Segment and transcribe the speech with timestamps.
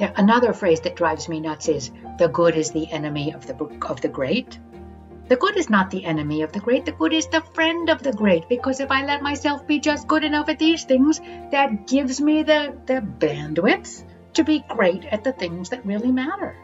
[0.00, 3.54] Another phrase that drives me nuts is the good is the enemy of the
[3.86, 4.58] of the great.
[5.28, 6.84] The good is not the enemy of the great.
[6.84, 8.48] The good is the friend of the great.
[8.48, 11.20] Because if I let myself be just good enough at these things,
[11.52, 16.56] that gives me the, the bandwidth to be great at the things that really matter.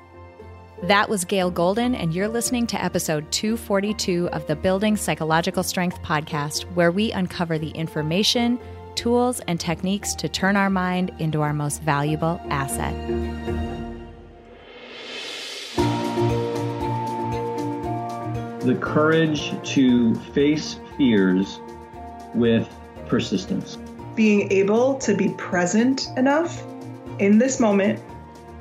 [0.82, 6.02] That was Gail Golden, and you're listening to episode 242 of the Building Psychological Strength
[6.02, 8.58] podcast, where we uncover the information,
[8.96, 12.94] tools, and techniques to turn our mind into our most valuable asset.
[18.66, 21.60] The courage to face fears
[22.34, 22.68] with
[23.06, 23.78] persistence.
[24.16, 26.64] Being able to be present enough
[27.18, 28.02] in this moment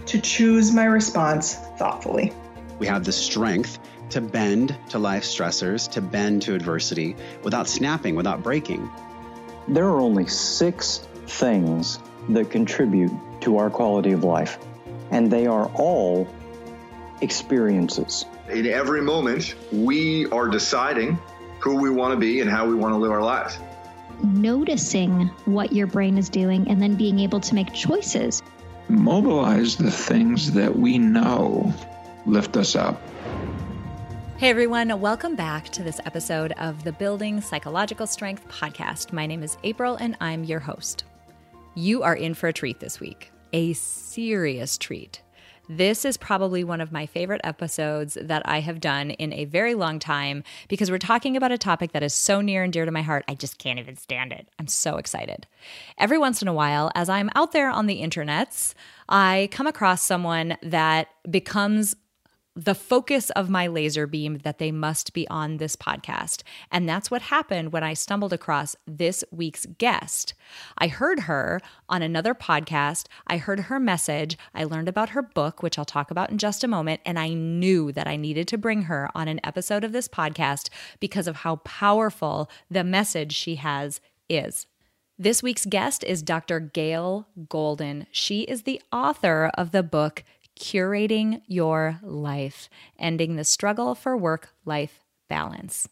[0.06, 2.32] to choose my response thoughtfully.
[2.78, 8.16] We have the strength to bend to life stressors, to bend to adversity without snapping,
[8.16, 8.90] without breaking.
[9.68, 13.12] There are only six things that contribute
[13.42, 14.60] to our quality of life,
[15.12, 16.28] and they are all
[17.22, 18.26] experiences.
[18.50, 21.18] In every moment, we are deciding
[21.60, 23.58] who we want to be and how we want to live our lives.
[24.24, 28.44] Noticing what your brain is doing and then being able to make choices.
[28.88, 31.74] Mobilize the things that we know
[32.28, 33.02] lift us up.
[34.38, 39.14] Hey everyone, welcome back to this episode of the Building Psychological Strength podcast.
[39.14, 41.06] My name is April and I'm your host.
[41.74, 45.22] You are in for a treat this week, a serious treat.
[45.70, 49.74] This is probably one of my favorite episodes that I have done in a very
[49.74, 52.92] long time because we're talking about a topic that is so near and dear to
[52.92, 54.50] my heart, I just can't even stand it.
[54.60, 55.48] I'm so excited.
[55.98, 58.74] Every once in a while, as I'm out there on the internets,
[59.08, 61.96] I come across someone that becomes
[62.56, 66.42] the focus of my laser beam that they must be on this podcast.
[66.72, 70.34] And that's what happened when I stumbled across this week's guest.
[70.78, 71.60] I heard her
[71.90, 73.08] on another podcast.
[73.28, 74.38] I heard her message.
[74.54, 77.02] I learned about her book, which I'll talk about in just a moment.
[77.06, 80.70] And I knew that I needed to bring her on an episode of this podcast
[81.02, 84.00] because of how powerful the message she has
[84.30, 84.66] is.
[85.18, 86.60] This week's guest is Dr.
[86.60, 88.06] Gail Golden.
[88.12, 90.26] She is the author of the book
[90.60, 95.90] curating your life, ending the struggle for work life balance.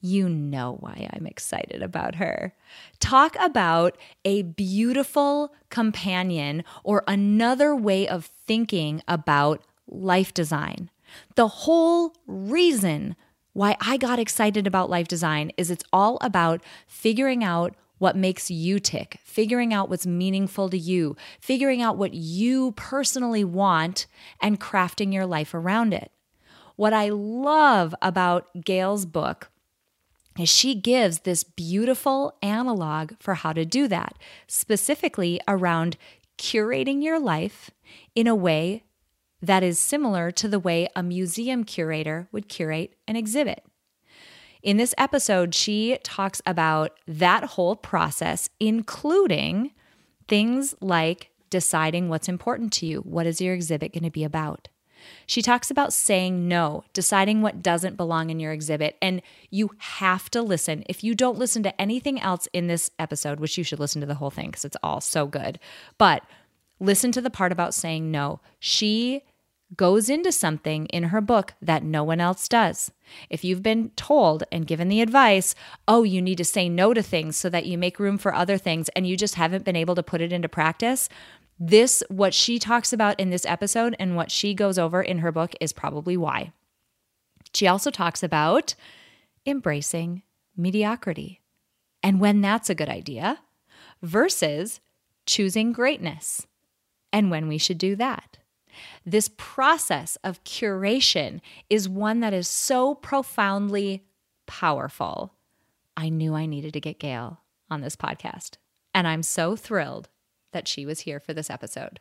[0.00, 2.54] You know why I'm excited about her.
[3.00, 10.90] Talk about a beautiful companion or another way of thinking about life design.
[11.36, 13.16] The whole reason
[13.54, 18.50] why I got excited about life design is it's all about figuring out what makes
[18.50, 24.06] you tick, figuring out what's meaningful to you, figuring out what you personally want,
[24.40, 26.10] and crafting your life around it.
[26.76, 29.50] What I love about Gail's book
[30.38, 34.18] is she gives this beautiful analog for how to do that,
[34.48, 35.96] specifically around
[36.36, 37.70] curating your life
[38.14, 38.82] in a way
[39.40, 43.64] that is similar to the way a museum curator would curate an exhibit.
[44.64, 49.72] In this episode, she talks about that whole process, including
[50.26, 53.00] things like deciding what's important to you.
[53.00, 54.68] What is your exhibit going to be about?
[55.26, 58.96] She talks about saying no, deciding what doesn't belong in your exhibit.
[59.02, 59.20] And
[59.50, 60.82] you have to listen.
[60.88, 64.06] If you don't listen to anything else in this episode, which you should listen to
[64.06, 65.58] the whole thing because it's all so good,
[65.98, 66.22] but
[66.80, 68.40] listen to the part about saying no.
[68.60, 69.24] She
[69.76, 72.90] goes into something in her book that no one else does.
[73.28, 75.54] If you've been told and given the advice,
[75.88, 78.58] oh, you need to say no to things so that you make room for other
[78.58, 81.08] things, and you just haven't been able to put it into practice,
[81.58, 85.32] this, what she talks about in this episode and what she goes over in her
[85.32, 86.52] book, is probably why.
[87.52, 88.74] She also talks about
[89.46, 90.22] embracing
[90.56, 91.40] mediocrity
[92.02, 93.40] and when that's a good idea
[94.02, 94.80] versus
[95.26, 96.46] choosing greatness
[97.12, 98.38] and when we should do that.
[99.04, 104.04] This process of curation is one that is so profoundly
[104.46, 105.34] powerful.
[105.96, 107.40] I knew I needed to get Gail
[107.70, 108.56] on this podcast,
[108.92, 110.08] and I'm so thrilled
[110.52, 112.00] that she was here for this episode.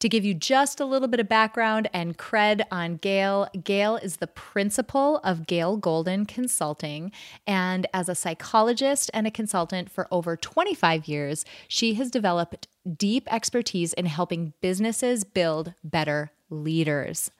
[0.00, 4.16] To give you just a little bit of background and cred on Gail, Gail is
[4.16, 7.12] the principal of Gail Golden Consulting.
[7.46, 12.66] And as a psychologist and a consultant for over 25 years, she has developed
[12.96, 17.30] deep expertise in helping businesses build better leaders.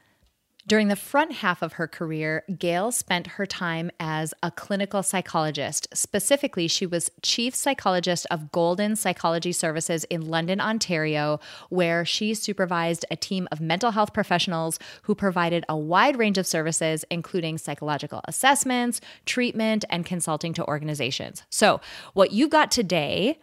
[0.66, 5.88] During the front half of her career, Gail spent her time as a clinical psychologist.
[5.94, 11.40] Specifically, she was chief psychologist of Golden Psychology Services in London, Ontario,
[11.70, 16.46] where she supervised a team of mental health professionals who provided a wide range of
[16.46, 21.42] services, including psychological assessments, treatment, and consulting to organizations.
[21.48, 21.80] So,
[22.12, 23.38] what you got today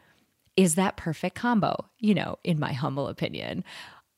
[0.55, 3.63] is that perfect combo, you know, in my humble opinion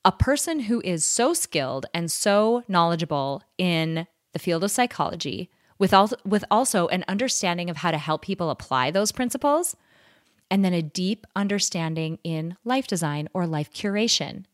[0.10, 5.94] a person who is so skilled and so knowledgeable in the field of psychology, with,
[5.94, 9.76] al- with also an understanding of how to help people apply those principles,
[10.50, 14.46] and then a deep understanding in life design or life curation.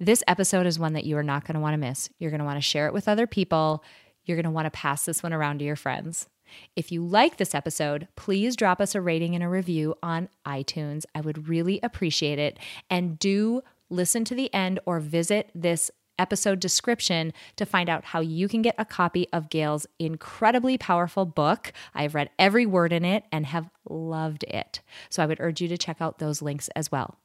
[0.00, 2.08] This episode is one that you are not going to want to miss.
[2.18, 3.84] You're going to want to share it with other people.
[4.24, 6.30] You're going to want to pass this one around to your friends.
[6.76, 11.04] If you like this episode, please drop us a rating and a review on iTunes.
[11.14, 12.58] I would really appreciate it.
[12.88, 18.20] And do listen to the end or visit this episode description to find out how
[18.20, 21.72] you can get a copy of Gail's incredibly powerful book.
[21.94, 24.80] I've read every word in it and have loved it.
[25.08, 27.18] So I would urge you to check out those links as well.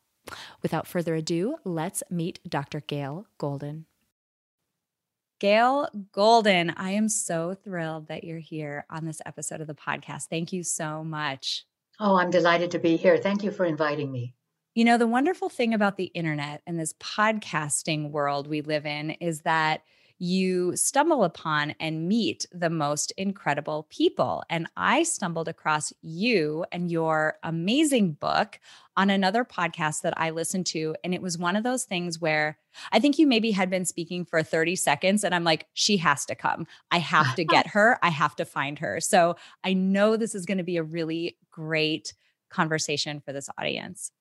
[0.62, 2.82] Without further ado, let's meet Dr.
[2.82, 3.86] Gail Golden.
[5.40, 10.28] Gail Golden, I am so thrilled that you're here on this episode of the podcast.
[10.30, 11.66] Thank you so much.
[12.00, 13.18] Oh, I'm delighted to be here.
[13.18, 14.36] Thank you for inviting me.
[14.76, 19.12] You know, the wonderful thing about the internet and this podcasting world we live in
[19.12, 19.84] is that
[20.18, 24.44] you stumble upon and meet the most incredible people.
[24.50, 28.60] And I stumbled across you and your amazing book
[28.98, 30.96] on another podcast that I listened to.
[31.04, 32.58] And it was one of those things where
[32.92, 35.24] I think you maybe had been speaking for 30 seconds.
[35.24, 36.66] And I'm like, she has to come.
[36.90, 38.00] I have to get her.
[38.02, 39.00] I have to find her.
[39.02, 42.16] So I know this is going to be a really great
[42.50, 44.12] conversation for this audience.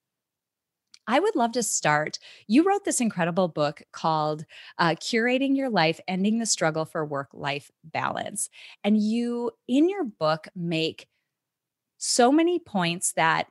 [1.07, 2.19] I would love to start.
[2.47, 4.45] You wrote this incredible book called
[4.79, 8.49] uh, Curating Your Life Ending the Struggle for Work Life Balance.
[8.85, 11.09] And you, in your book, make
[11.99, 13.49] so many points that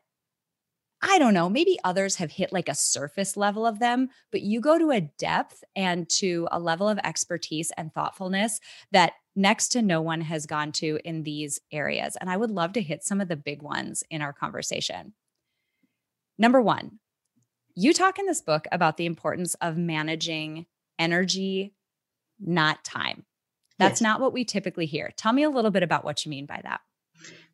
[1.03, 4.61] I don't know, maybe others have hit like a surface level of them, but you
[4.61, 8.59] go to a depth and to a level of expertise and thoughtfulness
[8.91, 12.15] that next to no one has gone to in these areas.
[12.21, 15.13] And I would love to hit some of the big ones in our conversation.
[16.37, 16.99] Number one,
[17.75, 20.65] you talk in this book about the importance of managing
[20.99, 21.73] energy,
[22.39, 23.25] not time.
[23.77, 24.01] That's yes.
[24.01, 25.11] not what we typically hear.
[25.17, 26.81] Tell me a little bit about what you mean by that.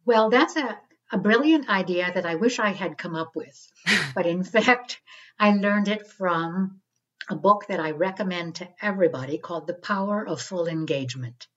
[0.06, 0.78] Well, that's a,
[1.12, 3.72] a brilliant idea that I wish I had come up with.
[4.16, 5.02] but in fact,
[5.40, 6.81] I learned it from
[7.30, 11.48] a book that I recommend to everybody called The Power of Full Engagement,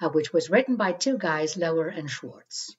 [0.00, 2.74] uh, which was written by two guys, Loehr and Schwartz.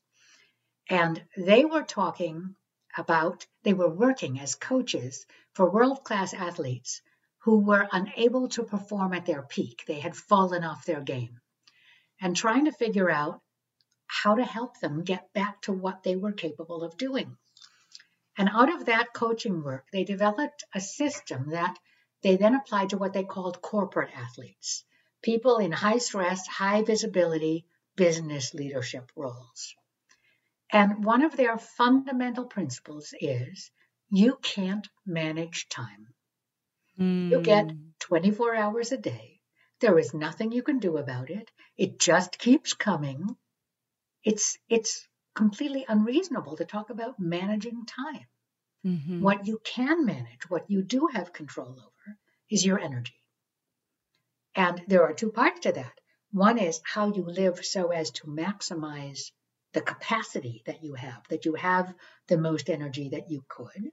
[0.89, 2.55] And they were talking
[2.97, 7.01] about they were working as coaches for world class athletes
[7.39, 9.83] who were unable to perform at their peak.
[9.87, 11.39] They had fallen off their game
[12.19, 13.41] and trying to figure out
[14.07, 17.37] how to help them get back to what they were capable of doing.
[18.37, 21.77] And out of that coaching work, they developed a system that
[22.21, 24.83] they then applied to what they called corporate athletes
[25.21, 27.65] people in high stress, high visibility
[27.95, 29.75] business leadership roles.
[30.71, 33.71] And one of their fundamental principles is
[34.09, 36.07] you can't manage time.
[36.99, 37.31] Mm.
[37.31, 37.77] You get hmm.
[37.99, 39.41] 24 hours a day.
[39.79, 41.49] There is nothing you can do about it.
[41.77, 43.35] It just keeps coming.
[44.23, 48.27] It's it's completely unreasonable to talk about managing time.
[48.85, 49.21] Mm-hmm.
[49.21, 52.17] What you can manage, what you do have control over,
[52.49, 53.15] is your energy.
[54.55, 55.93] And there are two parts to that.
[56.31, 59.31] One is how you live so as to maximize
[59.73, 61.93] the capacity that you have, that you have
[62.27, 63.91] the most energy that you could.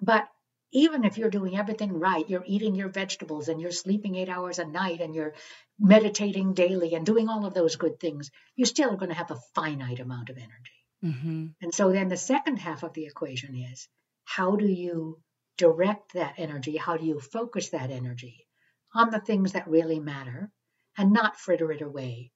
[0.00, 0.28] But
[0.72, 4.58] even if you're doing everything right, you're eating your vegetables and you're sleeping eight hours
[4.58, 5.34] a night and you're
[5.78, 9.40] meditating daily and doing all of those good things, you're still going to have a
[9.54, 10.80] finite amount of energy.
[11.04, 11.46] Mm-hmm.
[11.62, 13.88] And so then the second half of the equation is
[14.24, 15.18] how do you
[15.58, 16.76] direct that energy?
[16.76, 18.46] How do you focus that energy
[18.94, 20.50] on the things that really matter
[20.96, 22.30] and not fritter it away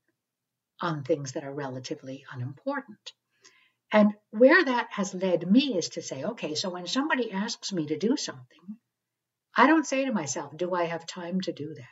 [0.81, 3.13] on things that are relatively unimportant.
[3.93, 7.87] And where that has led me is to say, okay, so when somebody asks me
[7.87, 8.77] to do something,
[9.57, 11.85] I don't say to myself, do I have time to do that?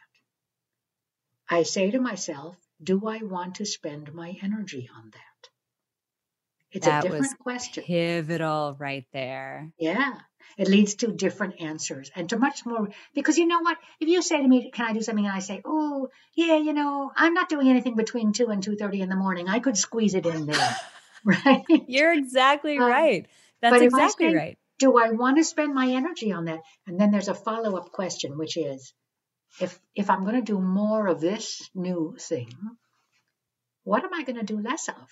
[1.49, 5.49] I say to myself, do I want to spend my energy on that?
[6.73, 7.85] It's that a different question.
[7.85, 9.71] Pivotal right there.
[9.79, 10.15] Yeah.
[10.57, 13.79] It leads to different answers and to much more because you know what?
[14.01, 16.73] If you say to me, "Can I do something?" and I say, "Oh, yeah, you
[16.73, 19.49] know, I'm not doing anything between two and two thirty in the morning.
[19.49, 20.77] I could squeeze it in there."
[21.25, 21.65] right?
[21.87, 23.27] You're exactly um, right.
[23.61, 24.59] That's exactly say, right.
[24.79, 26.63] Do I want to spend my energy on that?
[26.87, 28.93] And then there's a follow up question, which is,
[29.61, 32.53] if if I'm going to do more of this new thing,
[33.85, 35.09] what am I going to do less of?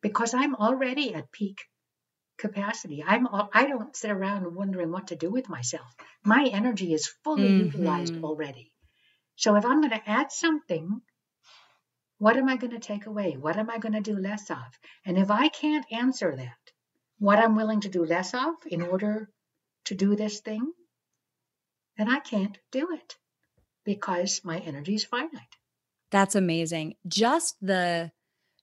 [0.00, 1.58] Because I'm already at peak
[2.38, 3.04] capacity.
[3.06, 5.94] I'm I don't sit around wondering what to do with myself.
[6.24, 7.66] My energy is fully mm-hmm.
[7.66, 8.72] utilized already.
[9.36, 11.00] So if I'm going to add something,
[12.18, 13.36] what am I going to take away?
[13.38, 14.66] What am I going to do less of?
[15.04, 16.72] And if I can't answer that,
[17.18, 19.28] what I'm willing to do less of in order
[19.84, 20.72] to do this thing,
[21.96, 23.16] then I can't do it
[23.84, 25.56] because my energy is finite.
[26.10, 26.94] That's amazing.
[27.06, 28.10] Just the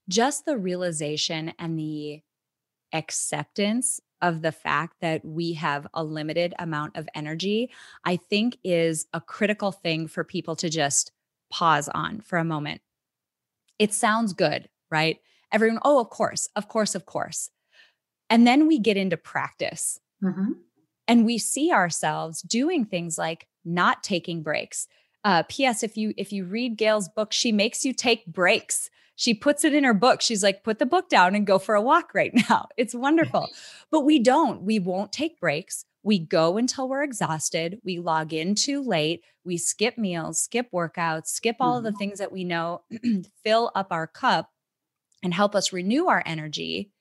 [0.07, 2.21] just the realization and the
[2.93, 7.69] acceptance of the fact that we have a limited amount of energy,
[8.03, 11.11] I think is a critical thing for people to just
[11.51, 12.81] pause on for a moment.
[13.77, 15.19] It sounds good, right?
[15.51, 17.49] Everyone, oh, of course, of course, of course.
[18.29, 20.53] And then we get into practice Mm-hmm.
[21.09, 24.87] and we see ourselves doing things like not taking breaks.
[25.25, 25.83] Uh, P.S.
[25.83, 28.89] If you if you read Gail's book, she makes you take breaks.
[29.15, 30.21] She puts it in her book.
[30.21, 32.67] She's like, put the book down and go for a walk right now.
[32.77, 33.41] It's wonderful.
[33.41, 33.83] Mm-hmm.
[33.91, 34.63] but we don't.
[34.63, 35.85] We won't take breaks.
[36.03, 37.79] We go until we're exhausted.
[37.83, 39.23] We log in too late.
[39.43, 41.97] We skip meals, skip workouts, skip all of the mm-hmm.
[41.97, 42.83] things that we know
[43.43, 44.51] fill up our cup
[45.23, 46.91] and help us renew our energy.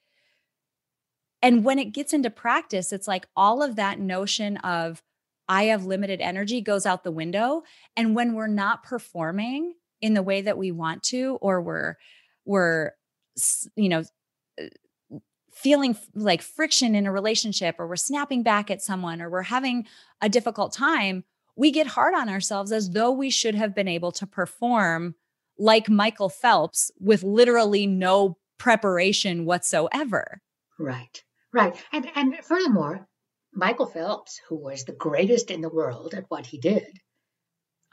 [1.42, 5.02] And when it gets into practice, it's like all of that notion of
[5.46, 7.64] I have limited energy goes out the window.
[7.96, 11.96] And when we're not performing in the way that we want to, or we're,
[12.44, 12.90] we're,
[13.74, 14.04] you know,
[15.50, 19.86] feeling like friction in a relationship, or we're snapping back at someone, or we're having
[20.20, 21.24] a difficult time,
[21.56, 25.14] we get hard on ourselves as though we should have been able to perform
[25.58, 30.42] like Michael Phelps with literally no preparation whatsoever.
[30.78, 31.74] Right, right.
[31.92, 33.08] And and furthermore,
[33.54, 37.00] Michael Phelps, who was the greatest in the world at what he did,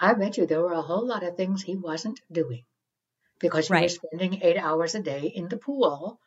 [0.01, 2.65] I bet you there were a whole lot of things he wasn't doing
[3.39, 3.84] because he Right.
[3.84, 6.20] was spending eight hours a day in the pool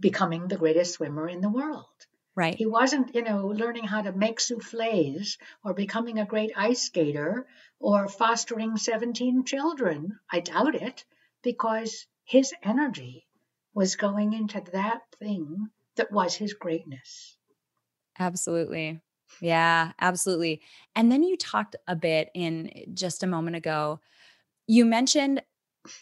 [0.00, 2.06] becoming the greatest swimmer in the world.
[2.34, 2.54] Right.
[2.56, 7.46] He wasn't, you know, learning how to make souffles or becoming a great ice skater
[7.78, 10.18] or fostering 17 children.
[10.30, 11.04] I doubt it
[11.42, 13.26] because his energy
[13.74, 17.36] was going into that thing that was his greatness.
[18.18, 19.00] Absolutely.
[19.40, 20.62] Yeah, absolutely.
[20.94, 24.00] And then you talked a bit in just a moment ago.
[24.68, 25.42] You mentioned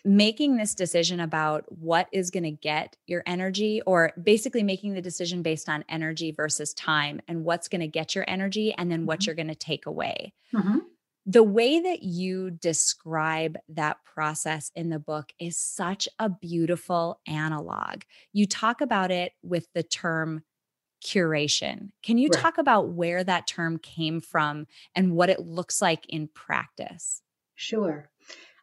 [0.05, 5.03] making this decision about what is going to get your energy, or basically making the
[5.03, 9.07] decision based on energy versus time and what's going to get your energy and then
[9.07, 9.27] what Mhm.
[9.27, 10.35] you're going to take away.
[10.53, 10.95] Mhm.
[11.27, 18.03] The way that you describe that process in the book is such a beautiful analog.
[18.33, 20.45] You talk about it with the term
[21.05, 21.91] curation.
[22.03, 22.41] Can you Right.
[22.41, 27.23] talk about where that term came from and what it looks like in practice?
[27.55, 28.11] Sure.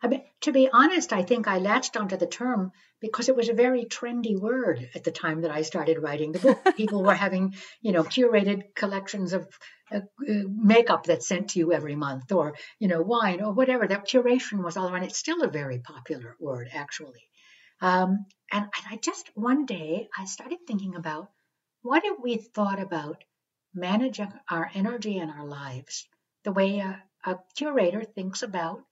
[0.03, 3.49] I mean, to be honest, I think I latched onto the term because it was
[3.49, 6.59] a very trendy word at the time that I started writing the book.
[6.75, 9.47] People were having, you know, curated collections of
[9.91, 13.87] uh, uh, makeup that's sent to you every month, or you know, wine or whatever.
[13.87, 15.03] That curation was all around.
[15.03, 17.23] It's still a very popular word, actually.
[17.79, 21.29] Um, and I just one day I started thinking about
[21.81, 23.23] what if we thought about
[23.73, 26.07] managing our energy and our lives
[26.43, 28.83] the way a, a curator thinks about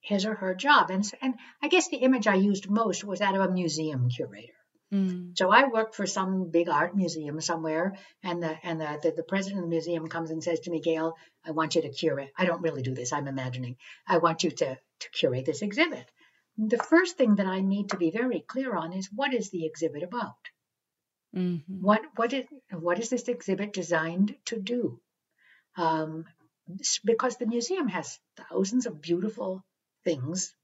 [0.00, 0.90] his or her job.
[0.90, 4.52] And, and I guess the image I used most was that of a museum curator.
[4.92, 9.10] Mm, So I work for some big art museum somewhere, and the and the, the,
[9.16, 11.90] the president of the museum comes and says to me, Gail, I want you to
[11.90, 12.30] curate.
[12.38, 13.12] I don't really do this.
[13.12, 13.76] I'm imagining.
[14.06, 16.08] I want you to to curate this exhibit.
[16.56, 19.66] The first thing that I need to be very clear on is what is the
[19.66, 20.36] exhibit about?
[21.36, 21.62] Mhm.
[21.80, 25.00] What what is what is this exhibit designed to do?
[25.76, 26.24] Um,
[27.04, 29.64] because the museum has thousands of beautiful
[30.04, 30.54] things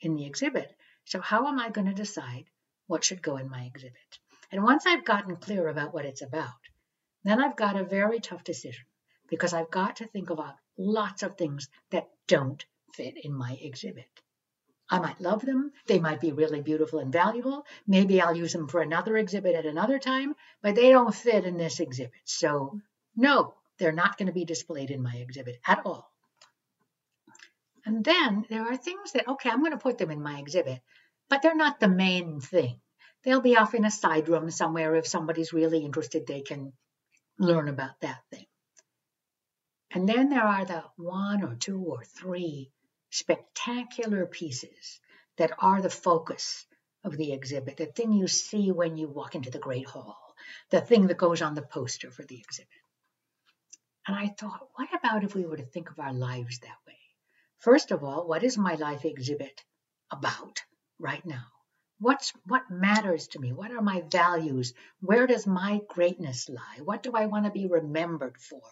[0.00, 0.74] in the exhibit.
[1.04, 2.44] So how am I going to decide
[2.86, 4.18] what should go in my exhibit?
[4.50, 6.62] And once I've gotten clear about what it's about,
[7.24, 8.84] then I've got a very tough decision
[9.28, 14.08] because I've got to think about lots of things that don't fit in my exhibit.
[14.90, 15.70] I might love them.
[15.86, 17.64] They might be really beautiful and valuable.
[17.86, 21.56] Maybe I'll use them for another exhibit at another time, but they don't fit in
[21.56, 22.12] this exhibit.
[22.24, 22.80] So,
[23.14, 26.10] no, they're not going to be displayed in my exhibit at all.
[27.86, 30.80] And then there are things that, okay, I'm going to put them in my exhibit,
[31.28, 32.80] but they're not the main thing.
[33.22, 34.96] They'll be off in a side room somewhere.
[34.96, 36.72] If somebody's really interested, they can
[37.38, 38.46] learn about that thing.
[39.92, 42.70] And then there are the one or two or three
[43.10, 45.00] spectacular pieces
[45.36, 46.66] that are the focus
[47.04, 50.34] of the exhibit, the thing you see when you walk into the Great Hall,
[50.70, 52.68] the thing that goes on the poster for the exhibit.
[54.06, 56.98] And I thought, what about if we were to think of our lives that way?
[57.58, 59.64] First of all, what is my life exhibit
[60.10, 60.62] about
[60.98, 61.46] right now?
[61.98, 63.52] What's what matters to me?
[63.52, 64.72] What are my values?
[65.00, 66.78] Where does my greatness lie?
[66.82, 68.62] What do I want to be remembered for?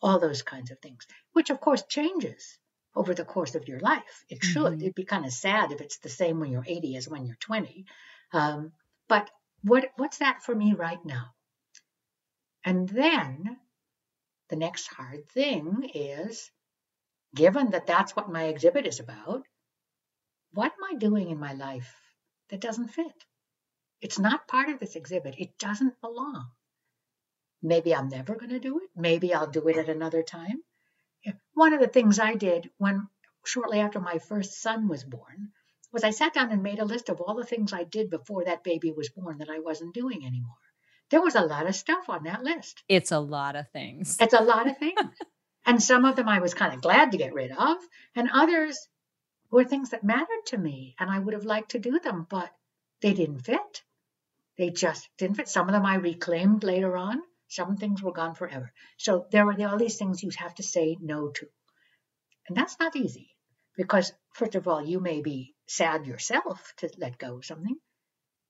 [0.00, 2.58] All those kinds of things, which of course changes
[2.94, 4.24] over the course of your life.
[4.28, 4.74] It should.
[4.74, 4.82] Mhm.
[4.82, 7.36] It'd be kind of sad if it's the same when you're 80 as when you're
[7.36, 7.86] 20.
[8.32, 8.72] Um,
[9.08, 9.30] but
[9.62, 11.34] what what's that for me right now?
[12.64, 13.60] And then
[14.48, 16.50] the next hard thing is
[17.34, 19.46] given that that's what my exhibit is about,
[20.52, 21.94] what am I doing in my life
[22.50, 23.24] that doesn't fit?
[24.00, 25.36] It's not part of this exhibit.
[25.38, 26.50] It doesn't belong.
[27.62, 28.90] Maybe I'm never going to do it.
[28.94, 30.62] Maybe I'll do it at another time.
[31.54, 33.08] One of the things I did when
[33.44, 35.52] shortly after my first son was born
[35.92, 38.44] was I sat down and made a list of all the things I did before
[38.44, 40.56] that baby was born that I wasn't doing anymore.
[41.10, 42.82] There was a lot of stuff on that list.
[42.88, 44.16] It's a lot of things.
[44.18, 44.98] It's a lot of things.
[45.66, 47.76] and some of them I was kind of glad to get rid of,
[48.14, 48.88] and others
[49.50, 52.50] were things that mattered to me and I would have liked to do them, but
[53.02, 53.82] they didn't fit.
[54.56, 55.48] They just didn't fit.
[55.48, 57.20] Some of them I reclaimed later on.
[57.52, 58.72] Some things were gone forever.
[58.96, 61.46] So there were all these things you have to say no to.
[62.48, 63.36] And that's not easy
[63.76, 67.76] because, first of all, you may be sad yourself to let go of something,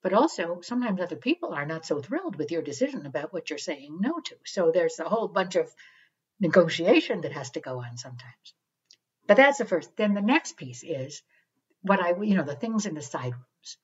[0.04, 3.58] but also sometimes other people are not so thrilled with your decision about what you're
[3.58, 4.36] saying no to.
[4.46, 5.68] So there's a whole bunch of
[6.38, 8.54] negotiation that has to go on sometimes.
[9.26, 9.96] But that's the first.
[9.96, 11.22] Then the next piece is
[11.80, 13.78] what I, you know, the things in the side rooms.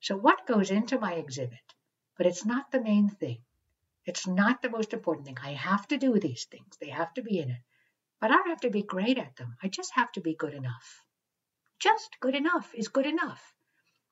[0.00, 1.66] So what goes into my exhibit,
[2.16, 3.38] but it's not the main thing.
[4.06, 5.38] It's not the most important thing.
[5.42, 7.62] I have to do these things, they have to be in it.
[8.20, 9.56] But I don't have to be great at them.
[9.62, 11.04] I just have to be good enough.
[11.80, 13.52] Just good enough is good enough.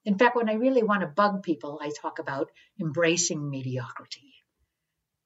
[0.04, 4.34] In fact, when I really want to bug people, I talk about embracing mediocrity.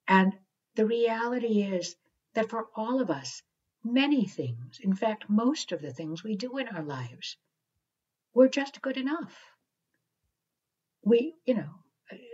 [0.06, 0.32] And
[0.76, 1.96] the reality is
[2.34, 3.42] that for all of us,
[3.82, 7.36] many things, in fact, most of the things we do in our lives,
[8.34, 9.36] we're just good enough.
[11.02, 11.70] We, you know,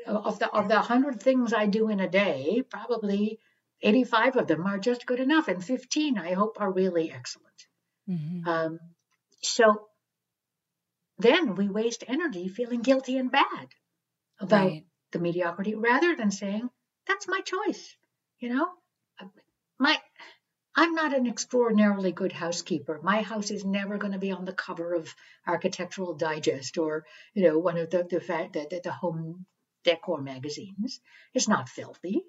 [0.06, 3.38] of the of the hundred things I do in a day, probably
[3.82, 7.66] 85 of them are just good enough, and 15 I hope are really excellent.
[8.08, 8.48] Mm-hmm.
[8.48, 8.78] Um,
[9.42, 9.88] so
[11.18, 13.68] then we waste energy feeling guilty and bad
[14.40, 14.84] about right.
[15.12, 16.68] the mediocrity rather than saying
[17.06, 17.96] that's my choice.
[18.38, 18.68] You know,
[19.78, 19.98] my
[20.76, 23.00] I'm not an extraordinarily good housekeeper.
[23.02, 25.14] My house is never going to be on the cover of
[25.46, 29.46] Architectural Digest or you know one of the the the, the home
[29.84, 31.00] decor magazines.
[31.32, 32.22] It's not filthy.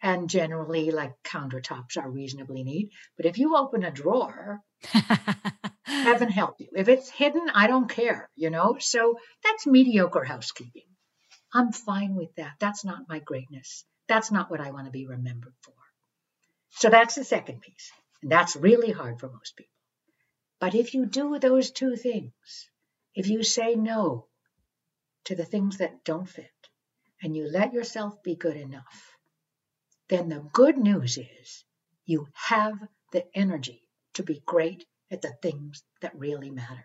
[0.00, 2.90] And generally, like countertops are reasonably neat.
[3.16, 4.60] But if you open a drawer,
[5.84, 6.68] heaven help you.
[6.74, 8.76] If it's hidden, I don't care, you know?
[8.78, 10.86] So that's mediocre housekeeping.
[11.54, 12.54] I'm fine with that.
[12.58, 13.84] That's not my greatness.
[14.08, 15.74] That's not what I want to be remembered for.
[16.70, 17.92] So that's the second piece.
[18.22, 19.70] And that's really hard for most people.
[20.58, 22.32] But if you do those two things,
[23.14, 24.26] if you say no
[25.24, 26.61] to the things that don't fit,
[27.22, 29.16] and you let yourself be good enough,
[30.08, 31.64] then the good news is
[32.04, 32.74] you have
[33.12, 33.82] the energy
[34.14, 36.84] to be great at the things that really matter.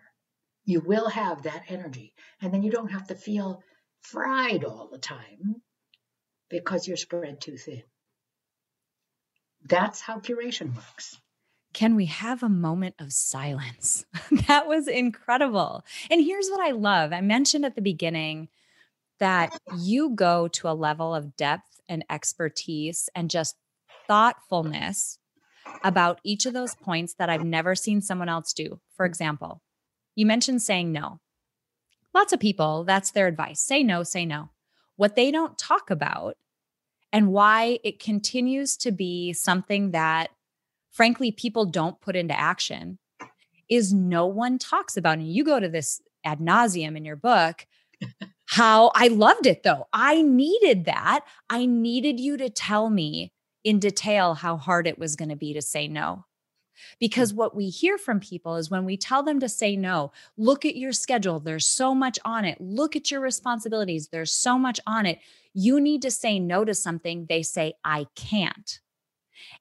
[0.64, 3.62] You will have that energy, and then you don't have to feel
[4.02, 5.62] fried all the time
[6.48, 7.82] because you're spread too thin.
[9.64, 11.18] That's how curation works.
[11.72, 14.04] Can we have a moment of silence?
[14.46, 15.84] that was incredible.
[16.10, 18.48] And here's what I love I mentioned at the beginning
[19.20, 23.56] that you go to a level of depth and expertise and just
[24.06, 25.18] thoughtfulness
[25.84, 28.80] about each of those points that I've never seen someone else do.
[28.96, 29.62] For example,
[30.14, 31.20] you mentioned saying no.
[32.14, 34.50] Lots of people, that's their advice say no, say no.
[34.96, 36.36] What they don't talk about
[37.12, 40.30] and why it continues to be something that,
[40.90, 42.98] frankly, people don't put into action
[43.70, 45.18] is no one talks about.
[45.18, 47.66] And you go to this ad nauseum in your book
[48.50, 49.88] how I loved it though.
[49.92, 51.20] I needed that.
[51.50, 53.30] I needed you to tell me
[53.62, 56.24] in detail how hard it was going to be to say no.
[56.98, 60.64] Because what we hear from people is when we tell them to say no, look
[60.64, 61.40] at your schedule.
[61.40, 62.58] There's so much on it.
[62.58, 64.08] Look at your responsibilities.
[64.08, 65.18] There's so much on it.
[65.52, 67.26] You need to say no to something.
[67.28, 68.80] They say, I can't.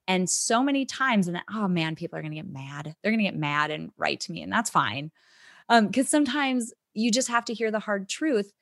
[0.07, 2.95] And so many times, and oh man, people are going to get mad.
[3.03, 5.11] They're going to get mad and write to me, and that's fine.
[5.67, 8.53] Um, because sometimes you just have to hear the hard truth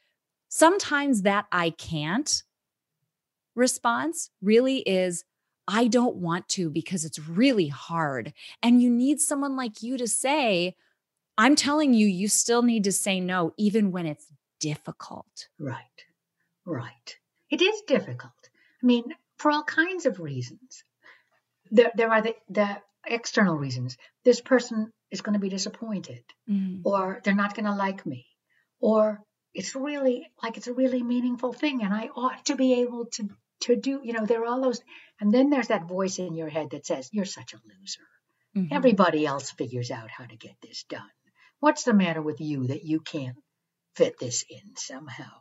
[0.58, 2.42] Sometimes that I can't
[3.56, 5.26] response really is
[5.68, 8.32] I don't want to because it's really hard.
[8.64, 10.78] And you need someone like you to say,
[11.38, 14.28] I'm telling you, you still need to say no, even when it's
[14.62, 15.50] difficult.
[15.60, 16.06] Right,
[16.66, 17.18] right.
[17.52, 18.32] It is difficult.
[18.82, 19.04] I mean,
[19.38, 20.86] for all kinds of reasons.
[21.70, 23.98] There, there are the, the external reasons.
[24.24, 26.88] This person is going to be disappointed, mm-hmm.
[26.88, 28.26] or they're not going to like me,
[28.80, 29.20] or
[29.56, 33.30] it's really like it's a really meaningful thing and i ought to be able to
[33.62, 34.82] to do you know there are all those
[35.20, 38.08] and then there's that voice in your head that says you're such a loser
[38.56, 38.74] mm-hmm.
[38.74, 41.02] everybody else figures out how to get this done
[41.60, 43.38] what's the matter with you that you can't
[43.96, 45.32] fit this in somehow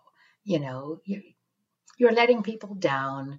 [0.45, 1.23] you know you're,
[1.99, 3.39] you're letting people down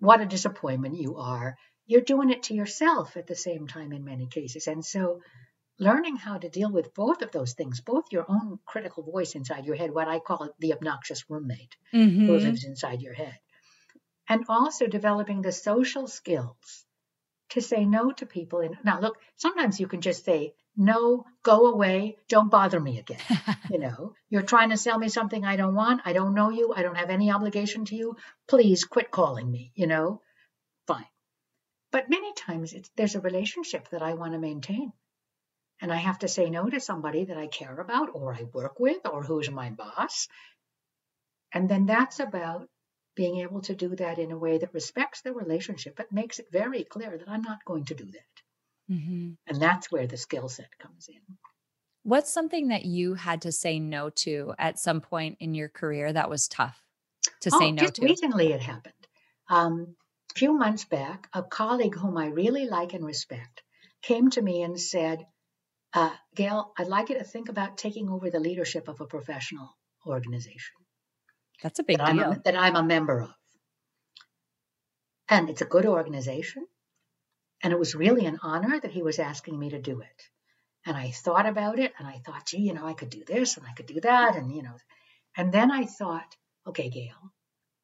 [0.00, 4.04] what a disappointment you are you're doing it to yourself at the same time in
[4.04, 4.66] many cases.
[4.66, 5.20] And so
[5.78, 9.66] learning how to deal with both of those things, both your own critical voice inside
[9.66, 12.26] your head, what I call the obnoxious roommate Mm-hmm.
[12.26, 13.38] who lives inside your head,
[14.28, 16.84] and also developing the social skills
[17.50, 18.60] to say no to people.
[18.60, 23.20] And now, look, sometimes you can just say, no, go away, don't bother me again.
[23.70, 26.74] you know, you're trying to sell me something I don't want, I don't know you,
[26.74, 28.16] I don't have any obligation to you.
[28.48, 30.20] Please quit calling me, you know,
[30.86, 31.06] fine.
[31.92, 34.92] But many times it's, there's a relationship that I want to maintain.
[35.80, 38.80] And I have to say no to somebody that I care about or I work
[38.80, 40.28] with or who's my boss.
[41.52, 42.68] And then that's about
[43.14, 46.46] being able to do that in a way that respects the relationship, but makes it
[46.52, 48.94] very clear that I'm not going to do that.
[48.94, 49.30] Mm-hmm.
[49.46, 51.36] And that's where the skill set comes in.
[52.02, 56.12] What's something that you had to say no to at some point in your career
[56.12, 56.80] that was tough
[57.40, 58.04] to say oh, no just to?
[58.04, 58.94] recently it happened.
[59.48, 59.96] Um,
[60.30, 63.62] a few months back, a colleague whom I really like and respect
[64.02, 65.26] came to me and said,
[65.96, 69.70] uh, Gail, I'd like you to think about taking over the leadership of a professional
[70.06, 70.76] organization
[71.62, 72.32] That's a big that I'm, deal.
[72.32, 73.30] a, that I'm a member of.
[75.28, 76.66] And it's a good organization.
[77.62, 80.22] And it was really an honor that he was asking me to do it.
[80.84, 83.56] And I thought about it and I thought, gee, you know, I could do this
[83.56, 84.36] and I could do that.
[84.36, 84.76] And, you know,
[85.36, 87.32] and then I thought, okay, Gail,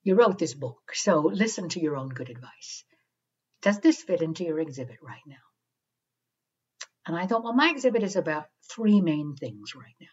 [0.05, 2.85] you wrote this book, so listen to your own good advice.
[3.62, 5.37] Does this fit into your exhibit right now?
[7.06, 10.06] And I thought, well, my exhibit is about three main things right now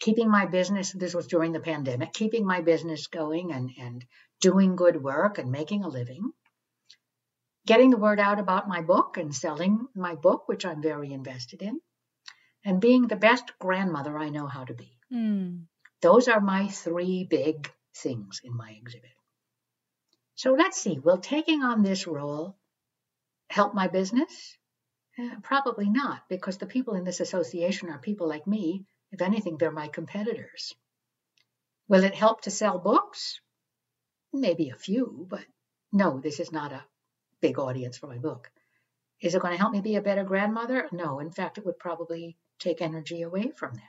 [0.00, 4.04] keeping my business, this was during the pandemic, keeping my business going and, and
[4.40, 6.30] doing good work and making a living,
[7.66, 11.62] getting the word out about my book and selling my book, which I'm very invested
[11.62, 11.80] in,
[12.64, 14.96] and being the best grandmother I know how to be.
[15.12, 15.64] Mm.
[16.00, 19.10] Those are my three big things in my exhibit.
[20.36, 22.56] So let's see, will taking on this role
[23.50, 24.56] help my business?
[25.42, 28.84] Probably not, because the people in this association are people like me.
[29.10, 30.74] If anything, they're my competitors.
[31.88, 33.40] Will it help to sell books?
[34.32, 35.44] Maybe a few, but
[35.90, 36.84] no, this is not a
[37.40, 38.50] big audience for my book.
[39.20, 40.88] Is it going to help me be a better grandmother?
[40.92, 43.82] No, in fact, it would probably take energy away from that.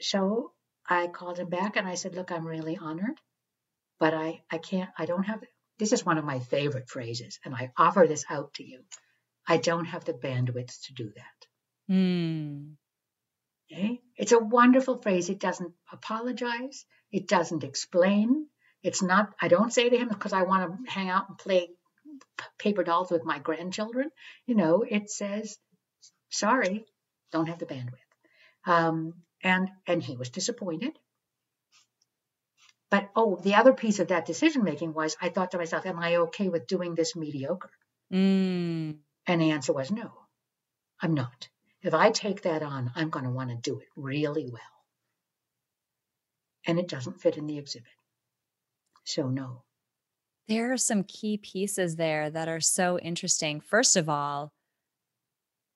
[0.00, 0.52] So
[0.88, 3.20] I called him back and I said, Look, I'm really honored,
[4.00, 5.44] but I, I can't, I don't have,
[5.78, 8.84] this is one of my favorite phrases, and I offer this out to you.
[9.46, 11.92] I don't have the bandwidth to do that.
[11.94, 12.74] Mm.
[13.70, 14.00] Okay?
[14.16, 15.28] It's a wonderful phrase.
[15.28, 18.46] It doesn't apologize, it doesn't explain.
[18.82, 21.70] It's not, I don't say to him because I want to hang out and play
[22.58, 24.10] paper dolls with my grandchildren.
[24.46, 25.58] You know, it says,
[26.30, 26.84] sorry,
[27.32, 28.06] don't have the bandwidth.
[28.66, 30.98] Um, and and he was disappointed.
[32.90, 35.98] But oh, the other piece of that decision making was I thought to myself, am
[35.98, 37.70] I okay with doing this mediocre?
[38.12, 38.98] Mm.
[39.26, 40.12] And the answer was no,
[41.00, 41.48] I'm not.
[41.82, 44.60] If I take that on, I'm going to want to do it really well.
[46.66, 47.92] And it doesn't fit in the exhibit.
[49.04, 49.62] So, no.
[50.48, 53.60] There are some key pieces there that are so interesting.
[53.60, 54.52] First of all,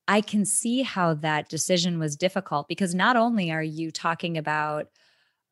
[0.08, 4.88] I can see how that decision was difficult because not only are you talking about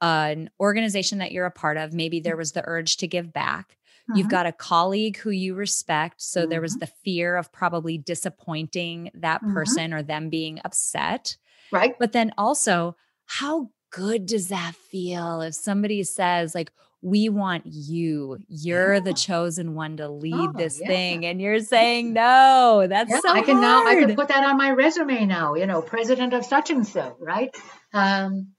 [0.00, 2.38] an organization that you're a part of, maybe there mm-hmm.
[2.38, 3.77] was the urge to give back.
[4.12, 4.30] You've Mhm.
[4.30, 6.22] got a colleague who you respect.
[6.22, 9.54] So there was the fear of probably disappointing that Mhm.
[9.54, 11.36] person or them being upset.
[11.70, 11.94] right?
[11.98, 18.38] But then also, how good does that feel if somebody says, like, we want you,
[18.48, 20.86] you're the chosen one to lead Oh, this yeah.
[20.88, 22.86] thing, and you're saying no?
[22.88, 25.66] That's Yeah, so I can now I can put that on my resume now, you
[25.66, 27.54] know, president of such and so, right?
[27.92, 28.54] Um,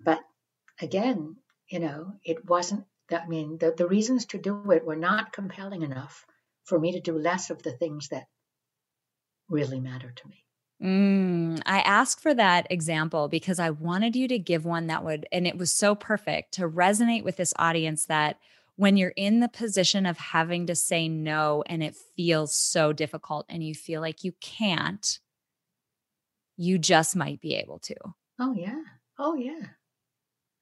[0.00, 0.20] but
[0.80, 1.36] again,
[1.70, 5.82] you know, it wasn't I mean the, the reasons to do it were not compelling
[5.82, 6.26] enough
[6.64, 8.24] for me to do less of the things that
[9.48, 10.44] really matter to me.
[10.82, 15.26] Mm, I asked for that example because I wanted you to give one that would,
[15.30, 18.38] and it was so perfect to resonate with this audience that
[18.76, 23.46] when you're in the position of having to say no and it feels so difficult
[23.48, 25.20] and you feel like you can't,
[26.56, 27.94] you just might be able to.
[28.40, 28.82] Oh yeah.
[29.18, 29.52] Oh yeah.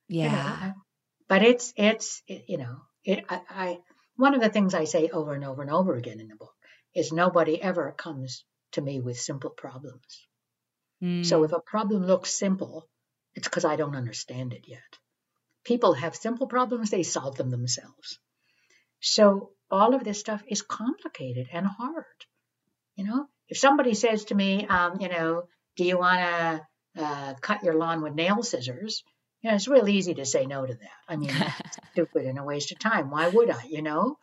[0.09, 0.73] you know, Yeah.
[1.31, 3.79] But it's it's it, you know it I, I
[4.17, 6.55] one of the things i say over and over and over again in the book
[6.95, 10.27] is nobody ever comes to me with simple problems.
[11.23, 12.89] So Mm, if a problem looks simple
[13.35, 14.93] it's because i don't understand it yet.
[15.65, 18.19] People have simple problems they solve them themselves.
[19.01, 22.27] So all of this stuff is complicated and hard.
[22.97, 25.45] You know if somebody says to me um, you know
[25.77, 29.05] do you want to uh, cut your lawn with nail scissors
[29.43, 30.91] yeah, it's real easy to say no to that.
[31.09, 31.31] I mean,
[31.93, 33.11] stupid and a waste of time.
[33.11, 34.17] Why would I, you know?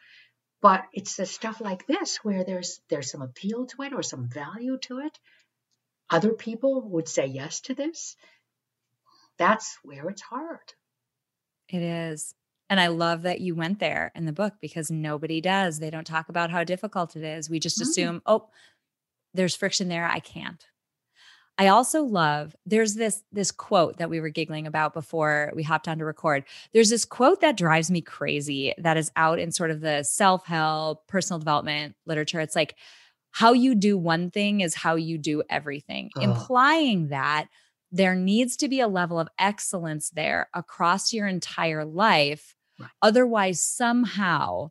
[0.61, 4.27] But it's the stuff like this where there's there's some appeal to it or some
[4.29, 5.17] value to it.
[6.09, 8.15] Other people would say yes to this.
[9.37, 10.73] That's where it's hard.
[11.69, 12.33] It is.
[12.69, 15.79] And I love that you went there in the book because nobody does.
[15.79, 17.49] They don't talk about how difficult it is.
[17.49, 17.81] We just Mm.
[17.83, 18.49] assume, oh,
[19.33, 20.05] there's friction there.
[20.07, 20.65] I can't.
[21.59, 25.87] I also love there's this this quote that we were giggling about before we hopped
[25.87, 26.43] on to record.
[26.73, 31.07] There's this quote that drives me crazy that is out in sort of the self-help,
[31.07, 32.39] personal development literature.
[32.39, 32.75] It's like
[33.31, 36.21] how you do one thing is how you do everything, Oh.
[36.21, 37.47] implying that
[37.91, 42.55] there needs to be a level of excellence there across your entire life.
[42.79, 42.89] Right.
[43.01, 44.69] Otherwise, somehow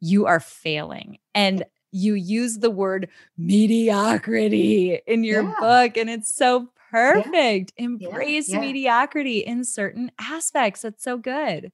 [0.00, 1.18] you are failing.
[1.34, 5.54] And you use the word mediocrity in your Yeah.
[5.60, 7.72] book, and it's so perfect.
[7.76, 8.60] Embrace yeah.
[8.60, 10.82] mediocrity in certain aspects.
[10.82, 11.72] That's so good.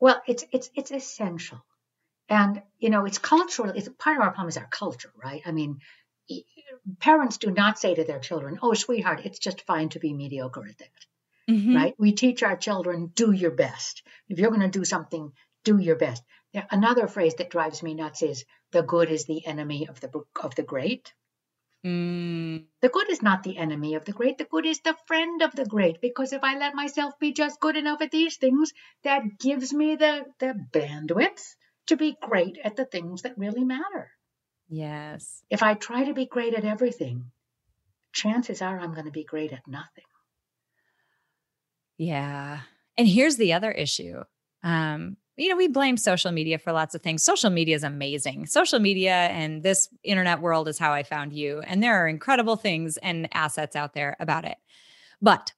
[0.00, 1.64] Well, it's it's it's essential,
[2.28, 3.70] and you know, it's cultural.
[3.70, 5.42] It's part of our problem is our culture, right?
[5.44, 5.80] I mean,
[7.00, 10.66] parents do not say to their children, "Oh, sweetheart, it's just fine to be mediocre
[10.66, 11.06] at that."
[11.50, 11.74] Mhm.
[11.74, 11.94] right?
[11.98, 14.02] We teach our children, do your best.
[14.28, 15.32] If you're going to do something,
[15.64, 16.22] do your best.
[16.54, 20.10] Now, another phrase that drives me nuts is the good is the enemy of the
[20.42, 21.14] of the great.
[21.84, 24.36] Mm, The good is not the enemy of the great.
[24.38, 26.00] The good is the friend of the great.
[26.00, 29.96] Because if I let myself be just good enough at these things, that gives me
[29.96, 34.10] the, the bandwidth to be great at the things that really matter.
[34.68, 35.42] yes.
[35.50, 37.30] If I try to be great at everything,
[38.12, 40.04] chances are I'm going to be great at nothing.
[41.98, 42.60] Yeah.
[42.96, 44.22] And here's the other issue.
[44.62, 47.24] Um, you know, we blame social media for lots of things.
[47.24, 48.44] Social media is amazing.
[48.44, 51.60] Social media and this internet world is how I found you.
[51.60, 54.58] And there are incredible things and assets out there about it.
[55.22, 55.54] But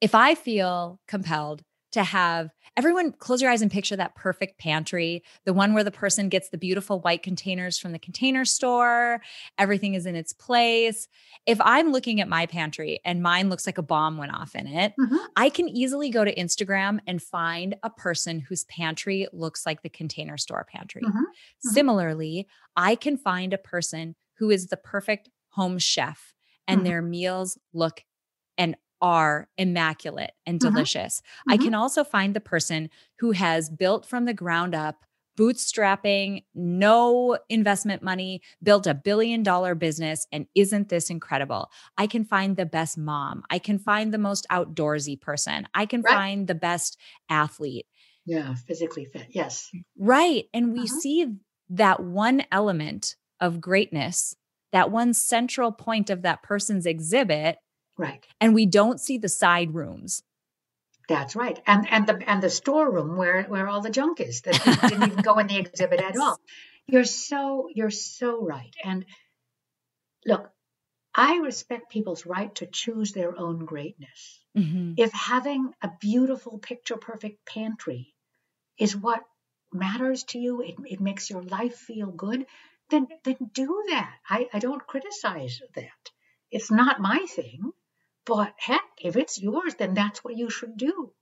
[0.00, 5.22] if I feel compelled to have everyone close your eyes and picture that perfect pantry,
[5.44, 9.20] the one where the person gets the beautiful white containers from the container store,
[9.58, 11.06] everything is in its place.
[11.46, 14.66] If I'm looking at my pantry and mine looks like a bomb went off in
[14.66, 15.18] it, Mhm.
[15.36, 19.90] I can easily go to Instagram and find a person whose pantry looks like the
[19.90, 21.02] container store pantry.
[21.02, 21.24] Mhm.
[21.60, 26.34] Similarly, I can find a person who is the perfect home chef
[26.66, 26.84] and Mhm.
[26.84, 28.02] their meals look
[28.56, 30.60] and are immaculate and Mhm.
[30.60, 31.22] delicious.
[31.48, 31.62] I Mhm.
[31.62, 32.88] can also find the person
[33.18, 35.04] who has built from the ground up,
[35.38, 41.70] bootstrapping, no investment money, built a billion dollar business, and isn't this incredible?
[41.98, 43.42] I can find the best mom.
[43.50, 45.66] I can find the most outdoorsy person.
[45.74, 46.14] I can Right.
[46.14, 47.86] find the best athlete.
[48.24, 49.26] Yeah, physically fit.
[49.30, 49.70] Yes.
[49.98, 50.46] Right.
[50.54, 51.00] And we Uh-huh.
[51.00, 51.26] see
[51.70, 54.36] that one element of greatness,
[54.72, 57.58] that one central point of that person's exhibit,
[58.02, 58.26] Right.
[58.40, 60.22] and we don't see the side rooms.
[61.08, 61.60] That's right.
[61.66, 65.22] And and the and the storeroom where where all the junk is that didn't even
[65.22, 66.38] go in the exhibit at all.
[66.86, 68.74] You're so you're so right.
[68.84, 69.04] And
[70.24, 70.50] look,
[71.14, 74.44] I respect people's right to choose their own greatness.
[74.56, 74.94] Mhm.
[74.96, 78.14] If having a beautiful picture perfect pantry
[78.78, 79.22] is what
[79.72, 82.46] matters to you, it, it makes your life feel good,
[82.90, 84.14] then then do that.
[84.28, 86.10] I, I don't criticize that.
[86.50, 87.72] It's not my thing.
[88.24, 91.12] But heck, if it's yours, then that's what you should do.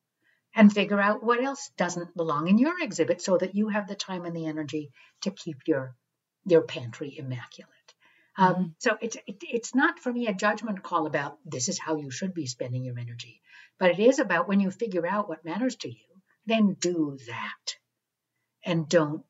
[0.54, 3.94] And figure out what else doesn't belong in your exhibit so that you have the
[3.94, 4.90] time and the energy
[5.22, 5.96] to keep your
[6.44, 7.94] your pantry immaculate.
[8.36, 11.96] Um, so it's it, it's not for me a judgment call about this is how
[11.96, 13.40] you should be spending your energy,
[13.78, 16.06] but it is about when you figure out what matters to you,
[16.46, 17.76] then do that,
[18.64, 19.24] and don't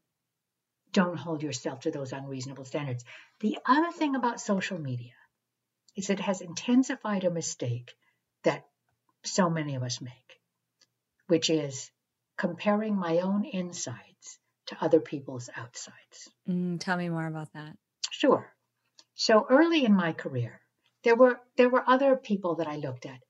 [0.92, 3.04] don't hold yourself to those unreasonable standards.
[3.40, 5.12] The other thing about social media
[5.96, 7.94] is it has intensified a mistake
[8.44, 8.66] that
[9.24, 10.40] so many of us make,
[11.26, 11.90] which is
[12.36, 16.30] comparing my own insides to other people's outsides.
[16.48, 17.76] Mm, tell me more about that.
[18.10, 18.50] Sure.
[19.14, 20.60] So early in my career,
[21.04, 23.20] there were there were other people that I looked at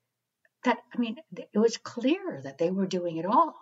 [0.64, 3.57] that I mean it was clear that they were doing it all.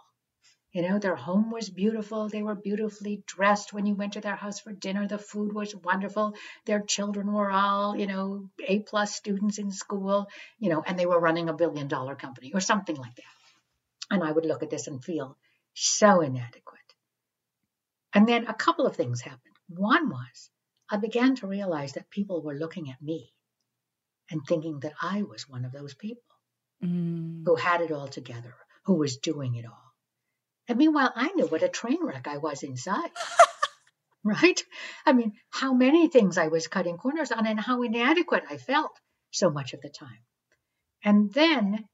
[0.72, 2.28] You know, their home was beautiful.
[2.28, 5.08] They were beautifully dressed when you went to their house for dinner.
[5.08, 6.34] The food was wonderful.
[6.66, 10.28] Their children were all, you know, A plus students in school,
[10.58, 13.24] you know, and they were running a billion dollar company or something like that.
[14.10, 15.36] And I would look at this and feel
[15.74, 16.78] so inadequate.
[18.12, 19.56] And then a couple of things happened.
[19.68, 20.50] One was
[20.90, 23.32] I began to realize that people were looking at me
[24.30, 26.22] and thinking that I was one of those people
[26.82, 27.42] Mm.
[27.44, 28.54] who had it all together,
[28.84, 29.87] who was doing it all.
[30.68, 33.10] And meanwhile, I knew what a train wreck I was inside.
[34.24, 34.62] right?
[35.06, 38.92] I mean, how many things I was cutting corners on and how inadequate I felt
[39.30, 40.22] so much of the time.
[41.04, 41.84] And then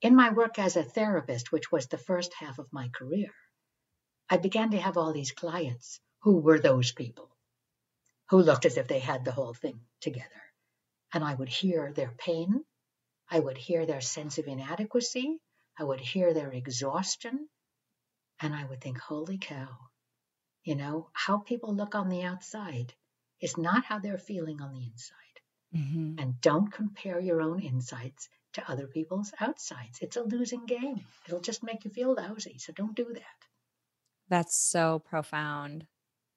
[0.00, 3.32] in my work as a therapist, which was the first half of my career,
[4.30, 7.30] I began to have all these clients who were those people
[8.30, 10.28] who looked as if they had the whole thing together.
[11.12, 12.64] And I would hear their pain.
[13.30, 15.38] I would hear their sense of inadequacy.
[15.78, 17.48] I would hear their exhaustion.
[18.40, 19.90] And I would think, holy cow,
[20.64, 22.94] you know, how people look on the outside
[23.40, 25.40] is not how they're feeling on the inside.
[25.74, 26.18] Mm-hmm.
[26.18, 30.00] And don't compare your own insides to other people's outsides.
[30.02, 31.06] It's a losing game.
[31.26, 32.58] It'll just make you feel lousy.
[32.58, 33.46] So don't do that.
[34.28, 35.86] That's so profound.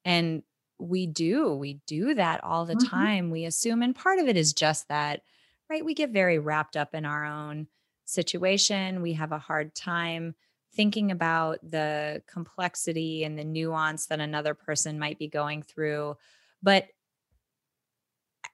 [0.06, 0.44] And
[0.80, 2.78] we do, we do that all the Mhm.
[2.78, 3.32] time.
[3.32, 5.24] We assume, and part of it is just that,
[5.70, 5.86] right?
[5.86, 7.68] We get very wrapped up in our own
[8.06, 9.02] situation.
[9.02, 10.36] We have a hard time
[10.74, 16.16] thinking about the complexity and the nuance that another person might be going through.
[16.64, 16.88] But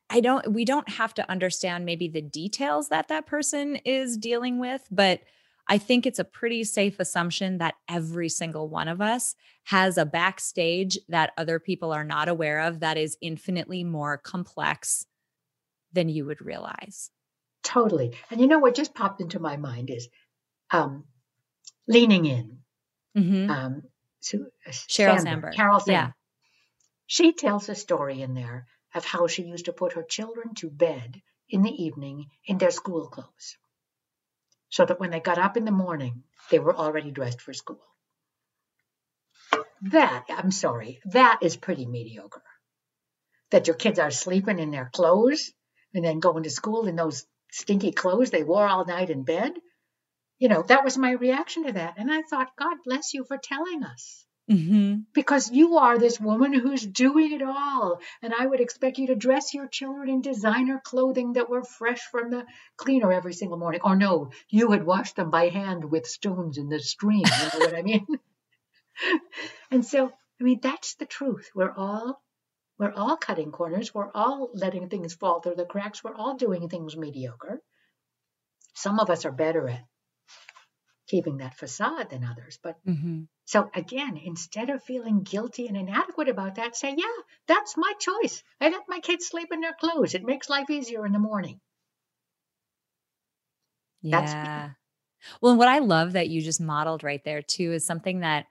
[0.09, 4.59] I don't, we don't have to understand maybe the details that that person is dealing
[4.59, 5.21] with, but
[5.69, 10.05] I think it's a pretty safe assumption that every single one of us has a
[10.05, 15.05] backstage that other people are not aware of that is infinitely more complex
[15.91, 17.11] than you would realize.
[17.63, 18.15] Totally.
[18.31, 20.07] And you know what just popped into my mind is
[20.71, 21.03] um,
[21.87, 22.59] leaning in.
[23.15, 23.49] Mhm.
[23.49, 23.83] Um,
[24.19, 25.53] Sue- uh, Sheryl Sandberg.
[25.55, 25.93] Carol Sandberg.
[26.07, 26.11] Yeah.
[27.05, 30.69] She tells a story in there of how she used to put her children to
[30.69, 33.57] bed in the evening in their school clothes.
[34.69, 37.81] So that when they got up in the morning, they were already dressed for school.
[39.83, 42.43] That, I'm sorry, that is pretty mediocre.
[43.51, 45.53] That your kids are sleeping in their clothes
[45.93, 49.53] and then going to school in those stinky clothes they wore all night in bed.
[50.39, 51.95] You know, that was my reaction to that.
[51.97, 55.05] And I thought, God bless you for telling us Mhm.
[55.13, 57.99] because you are this woman who's doing it all.
[58.21, 62.01] And I would expect you to dress your children in designer clothing that were fresh
[62.11, 62.45] from the
[62.77, 63.81] cleaner every single morning.
[63.83, 67.25] Or no, you had washed them by hand with stones in the stream.
[67.25, 68.07] You know what I mean?
[69.71, 71.49] and so, I mean, that's the truth.
[71.55, 72.21] We're all.
[72.79, 73.91] We're all cutting corners.
[73.91, 76.03] We're all letting things fall through the cracks.
[76.03, 77.59] We're all doing things mediocre.
[78.75, 79.83] Some of us are better at
[81.07, 83.27] keeping that facade than others, but Mhm.
[83.45, 88.43] so again, instead of feeling guilty and inadequate about that, say, yeah, that's my choice.
[88.61, 90.15] I let my kids sleep in their clothes.
[90.15, 91.59] It makes life easier in the morning.
[94.03, 94.33] That's.
[94.33, 94.69] Yeah.
[95.41, 98.45] Well, and what I love that you just modeled right there too is something that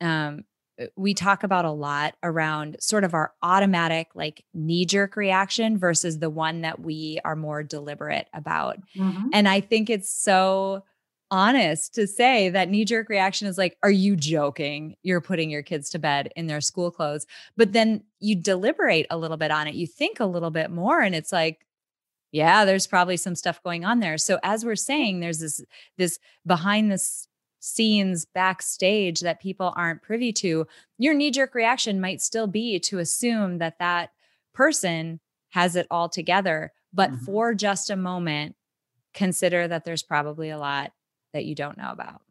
[0.00, 0.44] um
[0.80, 5.78] uh, we talk about a lot around sort of our automatic like knee jerk reaction
[5.78, 8.78] versus the one that we are more deliberate about.
[8.96, 9.30] Mhm.
[9.32, 10.84] And I think it's so
[11.30, 14.96] honest to say that knee jerk reaction is like, are you joking?
[15.02, 17.26] You're putting your kids to bed in their school clothes.
[17.56, 19.74] But then you deliberate a little bit on it.
[19.74, 21.66] You think a little bit more, and it's like,
[22.32, 24.18] yeah, there's probably some stuff going on there.
[24.18, 25.62] So as we're saying, there's this
[25.98, 26.98] this behind the
[27.60, 30.66] scenes backstage that people aren't privy to.
[30.98, 34.10] Your knee jerk reaction might still be to assume that that
[34.52, 37.24] person has it all together, but Mhm.
[37.24, 38.56] for just a moment,
[39.14, 40.92] consider that there's probably a lot
[41.34, 42.22] that you don't know about.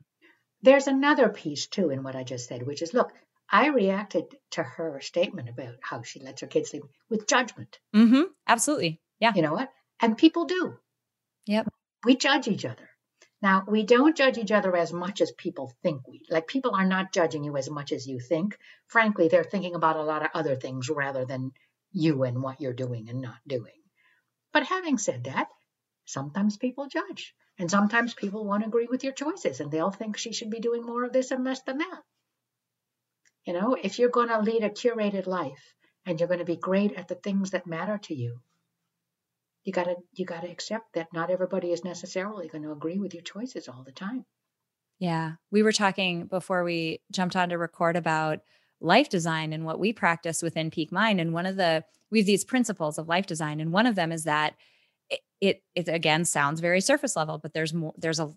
[0.63, 3.11] There's another piece too in what I just said, which is look,
[3.49, 7.77] I reacted to her statement about how she lets her kids sleep with judgment.
[7.95, 8.23] Mm-hmm.
[8.47, 8.99] Absolutely.
[9.19, 9.33] Yeah.
[9.35, 9.69] You know what?
[10.01, 10.79] And people do.
[11.45, 11.67] Yep.
[12.03, 12.89] We judge each other.
[13.41, 16.21] Now, we don't judge each other as much as people think we.
[16.29, 18.57] Like people are not judging you as much as you think.
[18.87, 21.51] Frankly, they're thinking about a lot of other things rather than
[21.91, 23.81] you and what you're doing and not doing.
[24.53, 25.49] But having said that,
[26.05, 27.35] sometimes people judge.
[27.59, 30.83] And sometimes people won't agree with your choices and they'll think she should be doing
[30.83, 32.01] more of this and less than that.
[33.45, 36.55] You know, if you're going to lead a curated life and you're going to be
[36.55, 38.39] great at the things that matter to you,
[39.63, 42.97] you got to you got to accept that not everybody is necessarily going to agree
[42.97, 44.25] with your choices all the time.
[44.99, 45.33] Yeah.
[45.51, 48.39] We were talking before we jumped on to record about
[48.79, 51.19] life design and what we practice within Peak Mind.
[51.19, 53.59] And one of the, we have these principles of life design.
[53.59, 54.55] And one of them is that
[55.13, 55.19] it,
[55.75, 58.31] it, it again sounds very surface level, but there's more, there's a,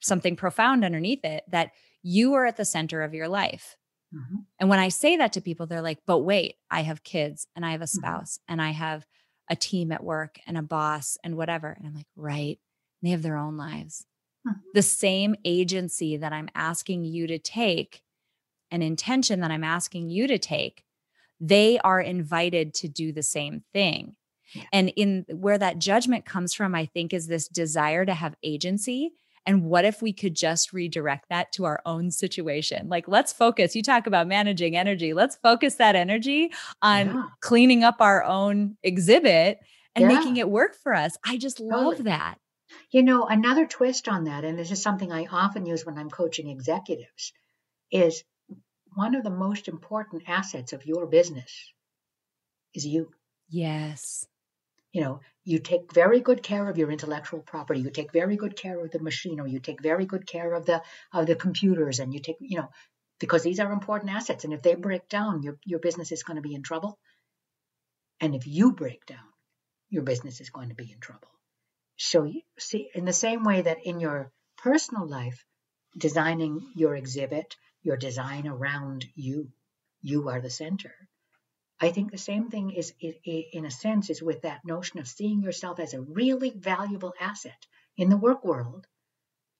[0.00, 1.72] something profound underneath it that
[2.02, 3.76] you are at the center of your life.
[4.12, 4.46] Mhm.
[4.60, 7.66] And when I say that to people, they're like, but wait, I have kids and
[7.66, 8.18] I have a Mm-hmm.
[8.18, 9.06] spouse and I have
[9.50, 11.70] a team at work and a boss and whatever.
[11.70, 12.58] And I'm like, right.
[13.02, 14.06] They have their own lives.
[14.44, 14.74] Mhm.
[14.74, 18.02] The same agency that I'm asking you to take,
[18.70, 20.84] an intention that I'm asking you to take,
[21.40, 24.16] they are invited to do the same thing.
[24.72, 29.12] And in where that judgment comes from, I think is this desire to have agency.
[29.46, 32.88] And what if we could just redirect that to our own situation?
[32.88, 33.76] Like, let's focus.
[33.76, 35.12] You talk about managing energy.
[35.12, 36.50] Let's focus that energy
[36.80, 37.24] on Yeah.
[37.40, 39.60] cleaning up our own exhibit
[39.94, 40.08] and Yeah.
[40.08, 41.16] making it work for us.
[41.26, 42.04] I just love Totally.
[42.04, 42.38] that.
[42.90, 46.10] You know, another twist on that, and this is something I often use when I'm
[46.10, 47.32] coaching executives,
[47.90, 48.24] is
[48.94, 51.72] one of the most important assets of your business
[52.72, 53.12] is you.
[53.48, 54.26] Yes.
[54.94, 57.80] You know, you take very good care of your intellectual property.
[57.80, 59.50] You take very good care of the machinery.
[59.50, 60.82] You take very good care of the
[61.12, 62.70] of the computers, and you take, you know,
[63.18, 64.44] because these are important assets.
[64.44, 66.96] And if they break down, your your business is going to be in trouble.
[68.20, 69.28] And if you break down,
[69.90, 71.32] your business is going to be in trouble.
[71.96, 75.44] So you see, in the same way that in your personal life,
[75.98, 79.48] designing your exhibit, your design around you,
[80.02, 80.94] you are the center.
[81.84, 85.42] I think the same thing is, in a sense, is with that notion of seeing
[85.42, 87.66] yourself as a really valuable asset
[87.96, 88.86] in the work world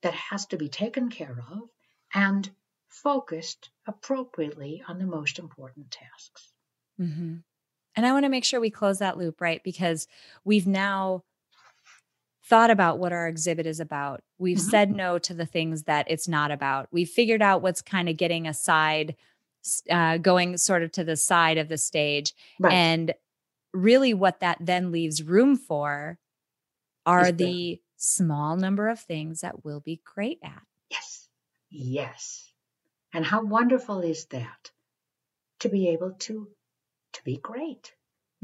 [0.02, 1.68] that has to be taken care of
[2.14, 2.50] and
[2.88, 6.52] focused appropriately on the most important tasks.
[7.00, 7.36] Mm-hmm.
[7.96, 9.62] And I want to make sure we close that loop, right?
[9.62, 10.06] Because
[10.44, 11.22] we've now
[12.44, 14.22] thought about what our exhibit is about.
[14.38, 14.68] We've mm-hmm.
[14.68, 16.88] said no to the things that it's not about.
[16.90, 19.16] We've figured out what's kind of getting aside,
[19.90, 22.32] uh, going sort of to the side of the stage.
[22.58, 22.72] Right.
[22.72, 23.14] And
[23.72, 26.18] really, what that then leaves room for
[27.06, 30.62] are the small number of things that we'll be great at.
[30.90, 31.28] Yes.
[31.70, 32.52] Yes.
[33.12, 34.70] And how wonderful is that
[35.60, 36.48] to be able to
[37.14, 37.92] to be great.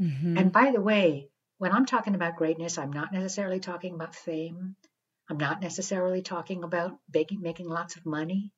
[0.01, 0.37] Mm-hmm.
[0.37, 4.75] And by the way, when I'm talking about greatness, I'm not necessarily talking about fame.
[5.29, 8.51] I'm not necessarily talking about making, making lots of money.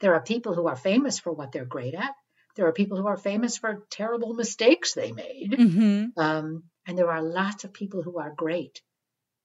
[0.00, 2.14] There are people who are famous for what they're great at.
[2.56, 5.52] There are people who are famous for terrible mistakes they made.
[5.52, 6.18] Mm-hmm.
[6.18, 8.80] Um, and there are lots of people who are great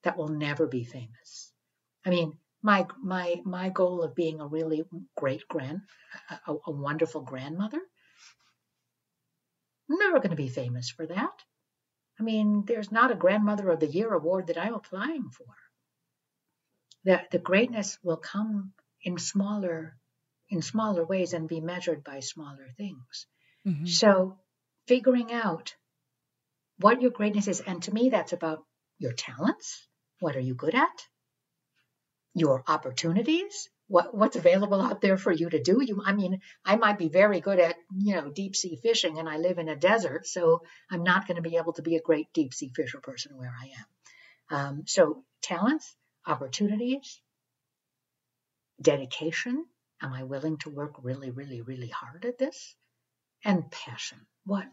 [0.04, 1.52] that will never be famous.
[2.06, 4.84] I mean, my my my goal of being a really
[5.18, 5.82] great grand,
[6.48, 7.82] a, a wonderful grandmother,
[9.90, 11.44] I'm never going to be famous for that.
[12.20, 15.48] I mean, there's not a Grandmother of the Year award that I'm applying for.
[17.04, 18.74] The, the greatness will come
[19.04, 19.98] in smaller
[20.52, 23.26] in smaller ways and be measured by smaller things.
[23.66, 23.86] Mm-hmm.
[23.86, 24.38] So
[24.88, 25.76] figuring out
[26.78, 28.64] what your greatness is, and to me that's about
[29.00, 29.88] your talents.
[30.20, 31.08] What are you good at?
[32.36, 35.82] Your opportunities, what what's available out there for you to do.
[35.82, 39.30] You, I mean, I might be very good at you know deep sea fishing, and
[39.30, 42.02] I live in a desert, so I'm not going to be able to be a
[42.02, 44.60] great deep sea fisher person where I am.
[44.60, 45.96] Um, so talents,
[46.26, 47.22] opportunities,
[48.82, 49.66] dedication.
[50.02, 52.76] Am I willing to work really, really, really hard at this?
[53.44, 54.20] And passion.
[54.46, 54.68] What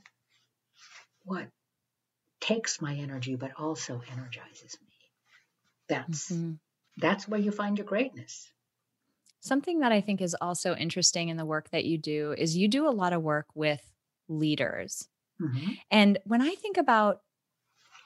[1.25, 1.49] what
[2.41, 4.95] takes my energy but also energizes me.
[5.89, 6.53] That's mm-hmm.
[6.97, 8.51] that's where you find your greatness.
[9.41, 12.69] Something that I think is also interesting in the work that you do is you
[12.69, 13.81] do a lot of work with
[14.29, 15.09] leaders.
[15.41, 15.73] Mm-hmm.
[15.91, 17.21] And when I think about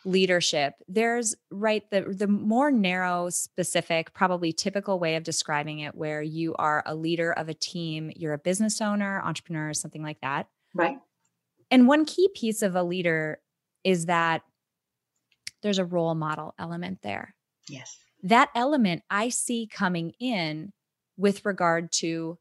[0.05, 6.23] leadership, there's right the the more narrow, specific, probably typical way of describing it where
[6.23, 10.49] you are a leader of a team, you're a business owner, entrepreneur, something like that.
[10.75, 10.99] Right.
[11.71, 13.41] And one key piece of a leader
[13.85, 14.43] is that
[15.63, 17.35] there's a role model element there.
[17.69, 17.97] Yes.
[18.23, 20.73] That element I see coming in
[21.17, 22.39] with regard to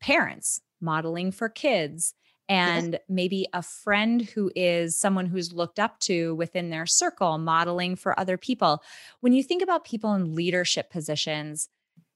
[0.00, 2.14] parents modeling for kids
[2.48, 3.02] and yes.
[3.08, 8.18] maybe a friend who is someone who's looked up to within their circle modeling for
[8.18, 8.82] other people
[9.20, 11.68] when you think about people in leadership positions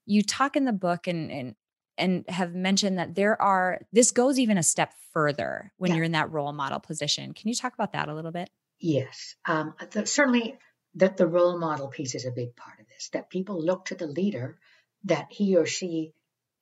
[0.05, 1.55] you talk in the book and and
[1.97, 5.97] and have mentioned that there are this goes even a step further when yeah.
[5.97, 9.35] you're in that role model position can you talk about that a little bit yes
[9.45, 10.57] um, the, certainly
[10.95, 13.95] that the role model piece is a big part of this that people look to
[13.95, 14.57] the leader
[15.05, 16.13] that he or she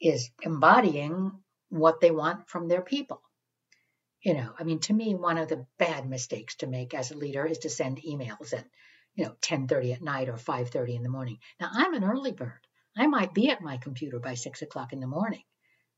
[0.01, 1.31] is embodying
[1.69, 3.21] what they want from their people.
[4.21, 7.17] You know, I mean, to me, one of the bad mistakes to make as a
[7.17, 8.65] leader is to send emails at,
[9.15, 11.39] you know, 10:30 at night or 5:30 in the morning.
[11.59, 12.67] Now, I'm an early bird.
[12.95, 15.43] I might be at my computer by six o'clock in the morning,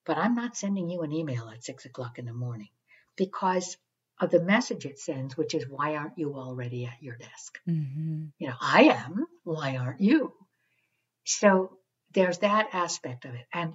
[0.05, 2.69] but I'm not sending you an email at six o'clock in the morning
[3.17, 3.77] because
[4.19, 7.59] of the message it sends, which is, why aren't you already at your desk?
[7.67, 8.25] Mm-hmm.
[8.37, 9.25] You know, I am.
[9.43, 10.33] Why aren't you?
[11.25, 11.77] So
[12.13, 13.45] there's that aspect of it.
[13.51, 13.73] And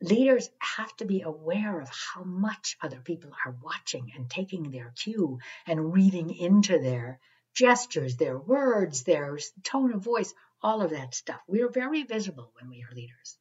[0.00, 4.92] leaders have to be aware of how much other people are watching and taking their
[4.96, 7.18] cue and reading into their
[7.54, 11.40] gestures, their words, their tone of voice, all of that stuff.
[11.46, 13.38] We are very visible when we are leaders.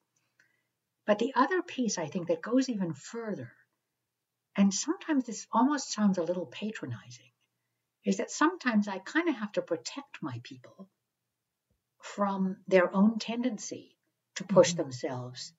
[1.05, 3.51] But the other piece, I think, that goes even further,
[4.55, 7.31] and sometimes this almost sounds a little patronizing,
[8.05, 10.89] is that sometimes I kind of have to protect my people
[12.01, 13.97] from their own tendency
[14.35, 14.83] to push mm-hmm.
[14.83, 15.53] themselves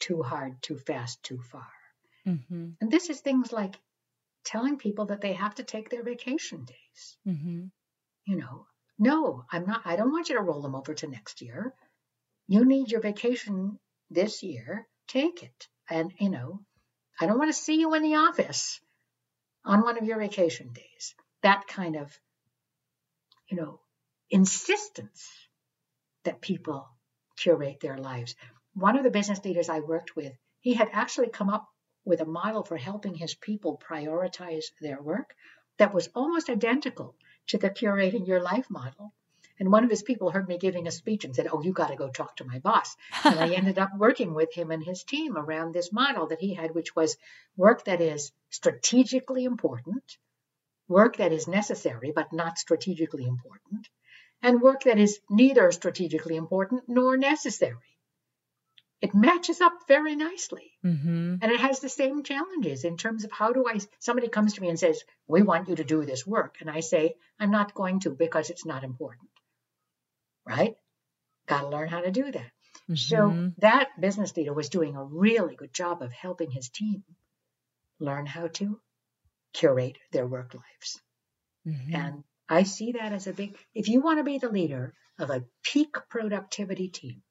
[0.00, 1.68] too hard, too fast, too far.
[2.26, 2.70] Mm-hmm.
[2.80, 3.78] And this is things like
[4.44, 7.16] telling people that they have to take their vacation days.
[7.26, 7.66] Mm-hmm.
[8.26, 8.66] You know,
[8.98, 11.74] no, I'm not, I don't want you to roll them over to next year.
[12.48, 13.78] You need your vacation
[14.10, 15.68] this year, take it.
[15.88, 16.60] And, you know,
[17.20, 18.80] I don't want to see you in the office
[19.64, 21.14] on one of your vacation days.
[21.42, 22.18] That kind of,
[23.48, 23.80] you know,
[24.30, 25.28] insistence
[26.24, 26.88] that people
[27.36, 28.34] curate their lives.
[28.74, 31.66] One of the business leaders I worked with, he had actually come up
[32.04, 35.34] with a model for helping his people prioritize their work
[35.78, 37.16] that was almost identical
[37.48, 39.12] to the curating your life model.
[39.58, 41.88] And one of his people heard me giving a speech and said, Oh, you got
[41.88, 42.96] to go talk to my boss.
[43.24, 46.54] and I ended up working with him and his team around this model that he
[46.54, 47.16] had, which was
[47.56, 50.16] work that is strategically important,
[50.86, 53.88] work that is necessary but not strategically important,
[54.42, 57.89] and work that is neither strategically important nor necessary.
[59.00, 60.72] It matches up very nicely.
[60.84, 61.36] Mm-hmm.
[61.40, 64.60] And it has the same challenges in terms of how do I, somebody comes to
[64.60, 66.56] me and says, We want you to do this work.
[66.60, 69.30] And I say, I'm not going to because it's not important
[70.50, 70.74] right?
[71.46, 72.50] Got to learn how to do that.
[72.88, 72.94] Mm-hmm.
[72.94, 77.04] So that business leader was doing a really good job of helping his team
[77.98, 78.80] learn how to
[79.52, 81.00] curate their work lives.
[81.66, 81.94] Mm-hmm.
[81.94, 85.30] And I see that as a big, if you want to be the leader of
[85.30, 87.22] a peak productivity team,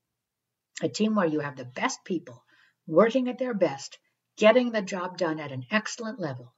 [0.81, 2.43] a team where you have the best people
[2.87, 3.99] working at their best,
[4.37, 6.53] getting the job done at an excellent level,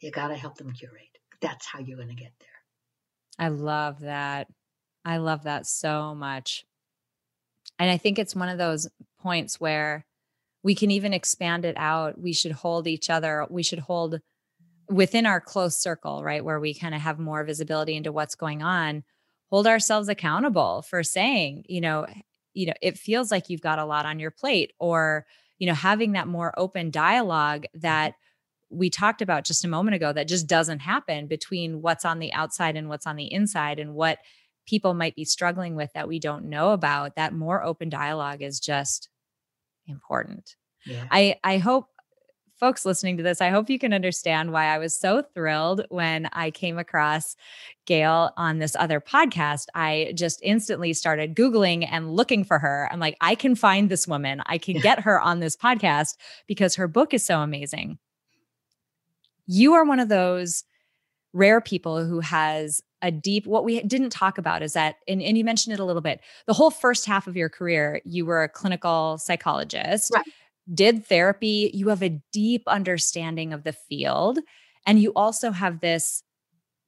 [0.00, 1.18] you got to help them curate.
[1.40, 2.48] That's how you're going to get there.
[3.38, 4.48] I love that.
[5.04, 6.64] I love that so much.
[7.78, 8.88] And I think it's one of those
[9.20, 10.06] points where
[10.62, 12.20] we can even expand it out.
[12.20, 14.20] We should hold each other, we should hold
[14.88, 16.44] within our close circle, right?
[16.44, 19.04] Where we kind of have more visibility into what's going on,
[19.50, 22.06] hold ourselves accountable for saying, you know,
[22.54, 25.26] you know, it feels like you've got a lot on your plate or,
[25.58, 27.80] you know, having that more open dialogue mm-hmm.
[27.80, 28.14] that
[28.70, 32.32] we talked about just a moment ago that just doesn't happen between what's on the
[32.32, 34.18] outside and what's on the inside and what
[34.66, 38.60] people might be struggling with that we don't know about that more open dialogue is
[38.60, 39.08] just
[39.86, 41.04] important yeah.
[41.10, 41.86] i i hope
[42.62, 46.28] folks listening to this i hope you can understand why i was so thrilled when
[46.32, 47.34] i came across
[47.86, 49.66] gail on this other podcast.
[49.74, 52.88] I just instantly started googling and looking for her.
[52.92, 54.42] I'm like i can find this woman.
[54.46, 57.98] I can get her on this podcast because her book is so amazing.
[59.46, 60.64] You are one of those
[61.32, 65.36] rare people who has a deep what we didn't talk about is that and, and
[65.36, 68.44] you mentioned it a little bit the whole first half of your career you were
[68.44, 70.12] a clinical psychologist.
[70.14, 70.24] Right.
[70.72, 74.38] Did therapy you have a deep understanding of the field
[74.86, 76.22] and you also have this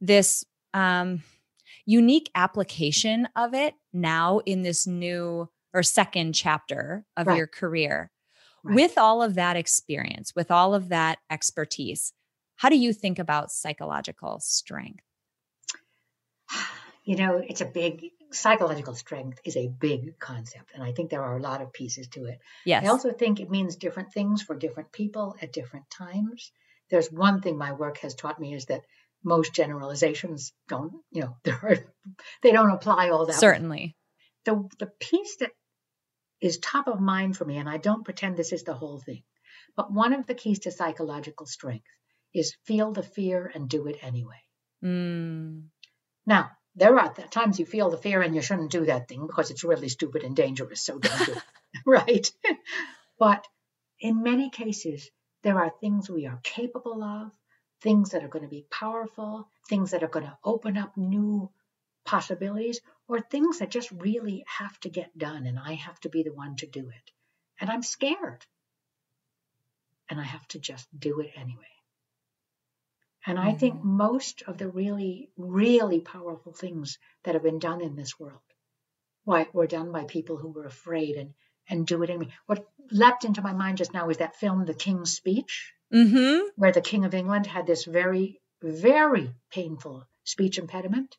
[0.01, 1.23] this um
[1.87, 7.37] unique application of it now in this new or second chapter of right.
[7.37, 8.11] your career
[8.63, 8.75] right.
[8.75, 12.13] with all of that experience with all of that expertise
[12.57, 15.03] how do you think about psychological strength
[17.05, 21.23] you know, it's a big psychological strength is a big concept, and I think there
[21.23, 22.39] are a lot of pieces to it.
[22.65, 22.85] Yes.
[22.85, 26.53] I also think it means different things for different people at different times.
[26.91, 28.83] There's one thing my work has taught me is that
[29.23, 31.77] most generalizations don't, you know, are,
[32.43, 33.37] they don't apply all that.
[33.37, 33.97] Certainly.
[34.45, 35.51] The the piece that
[36.41, 39.23] is top of mind for me, and I don't pretend this is the whole thing,
[39.77, 41.87] but one of the keys to psychological strength
[42.35, 44.43] is feel the fear and do it anyway.
[44.85, 45.69] Mm.
[46.27, 49.51] Now, there are times you feel the fear and you shouldn't do that thing because
[49.51, 51.43] it's really stupid and dangerous, so don't do it.
[51.87, 52.31] right?
[53.19, 53.47] but
[54.01, 55.11] in many cases,
[55.43, 57.31] there are things we are capable of,
[57.81, 61.51] things that are going to be powerful, things that are going to open up new
[62.05, 66.23] possibilities, or things that just really have to get done, and I have to be
[66.23, 67.11] the one to do it.
[67.61, 68.45] And I'm scared.
[70.09, 71.74] And I have to just do it anyway.
[73.27, 73.97] And I think mm-hmm.
[73.97, 78.41] most of the really, really powerful things that have been done in this world
[79.25, 81.35] why, were done by people who were afraid and,
[81.69, 82.33] and do it anyway.
[82.47, 86.49] What leapt into my mind just now is that film, The King's Speech, mm-hmm.
[86.57, 91.17] where the King of England had this very, very painful speech impediment.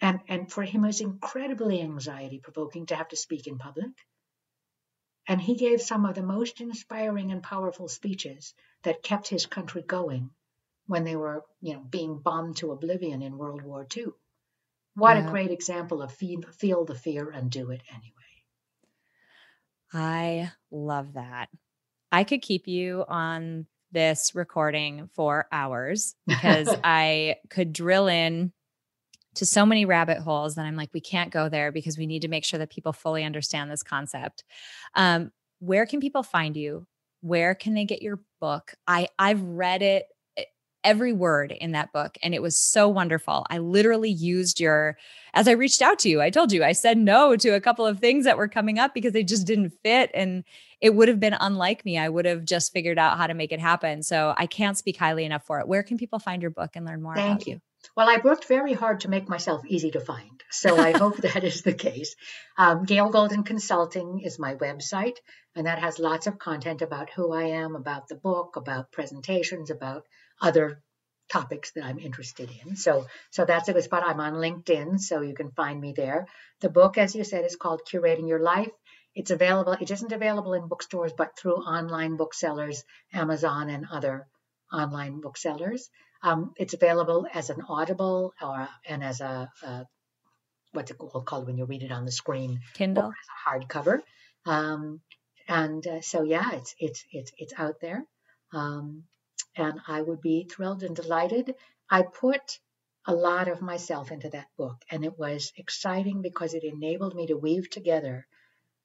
[0.00, 3.92] And, and for him, it was incredibly anxiety provoking to have to speak in public.
[5.28, 9.82] And he gave some of the most inspiring and powerful speeches that kept his country
[9.82, 10.30] going
[10.86, 14.06] when they were, you know, being bombed to oblivion in World War II.
[14.94, 15.26] What yeah.
[15.26, 18.12] a great example of feel, feel the fear and do it anyway.
[19.92, 21.48] I love that.
[22.10, 28.52] I could keep you on this recording for hours because I could drill in
[29.34, 32.22] to so many rabbit holes that I'm like, we can't go there because we need
[32.22, 34.44] to make sure that people fully understand this concept.
[34.94, 36.86] Um, where can people find you?
[37.20, 38.74] Where can they get your book?
[38.86, 40.06] I I've read it
[40.86, 43.44] every word in that book and it was so wonderful.
[43.50, 44.96] I literally used your
[45.34, 47.84] as I reached out to you, I told you I said no to a couple
[47.84, 50.44] of things that were coming up because they just didn't fit and
[50.80, 51.98] it would have been unlike me.
[51.98, 54.04] I would have just figured out how to make it happen.
[54.04, 55.66] So I can't speak highly enough for it.
[55.66, 57.52] Where can people find your book and learn more Thank about you.
[57.54, 57.60] you?
[57.96, 60.42] Well, I worked very hard to make myself easy to find.
[60.50, 62.14] So I hope that is the case.
[62.56, 65.16] Um, Gail Golden Consulting is my website,
[65.54, 69.70] and that has lots of content about who I am, about the book, about presentations,
[69.70, 70.06] about
[70.40, 70.82] other
[71.30, 72.76] topics that I'm interested in.
[72.76, 74.04] So, so that's a good spot.
[74.06, 76.26] I'm on LinkedIn, so you can find me there.
[76.60, 78.70] The book, as you said, is called Curating Your Life.
[79.14, 79.72] It's available.
[79.72, 84.26] It isn't available in bookstores, but through online booksellers, Amazon, and other
[84.72, 85.88] online booksellers.
[86.22, 89.86] Um, it's available as an Audible or and as a, a
[90.72, 94.00] what's it called when you read it on the screen, Kindle, or as a hardcover.
[94.44, 95.00] Um,
[95.48, 98.04] and uh, so yeah, it's it's it's it's out there,
[98.52, 99.04] um,
[99.56, 101.54] and I would be thrilled and delighted.
[101.90, 102.58] I put
[103.06, 107.28] a lot of myself into that book, and it was exciting because it enabled me
[107.28, 108.26] to weave together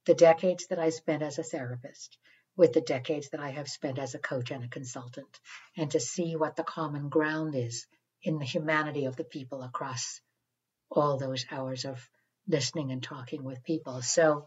[0.05, 2.17] the decades that I spent as a therapist
[2.55, 5.39] with the decades that I have spent as a coach and a consultant,
[5.77, 7.87] and to see what the common ground is
[8.23, 10.21] in the humanity of the people across
[10.91, 12.07] all those hours of
[12.47, 14.01] listening and talking with people.
[14.01, 14.45] So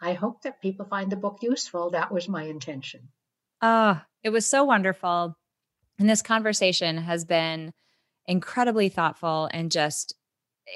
[0.00, 1.90] I hope that people find the book useful.
[1.90, 3.08] That was my intention.
[3.60, 5.36] Oh, it was so wonderful.
[6.00, 7.72] And this conversation has been
[8.26, 10.14] incredibly thoughtful and just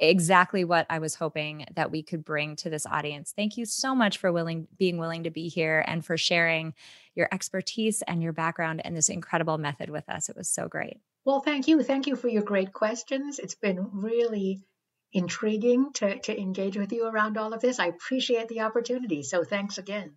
[0.01, 3.33] exactly what I was hoping that we could bring to this audience.
[3.35, 6.75] Thank you so much for willing being willing to be here and for sharing
[7.15, 10.29] your expertise and your background and this incredible method with us.
[10.29, 10.99] It was so great.
[11.25, 11.83] Well, thank you.
[11.83, 13.39] Thank you for your great questions.
[13.39, 14.63] It's been really
[15.13, 17.79] intriguing to, to engage with you around all of this.
[17.79, 19.23] I appreciate the opportunity.
[19.23, 20.17] So thanks again.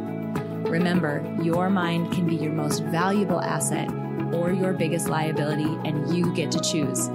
[0.69, 3.89] Remember, your mind can be your most valuable asset
[4.33, 7.05] or your biggest liability, and you get to choose.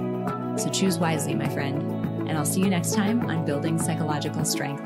[0.61, 1.81] So choose wisely, my friend.
[2.27, 4.83] And I'll see you next time on Building Psychological Strength.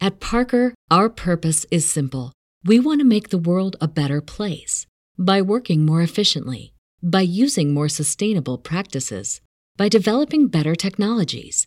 [0.00, 2.32] At Parker, our purpose is simple.
[2.64, 4.86] We want to make the world a better place
[5.18, 9.40] by working more efficiently, by using more sustainable practices,
[9.76, 11.66] by developing better technologies.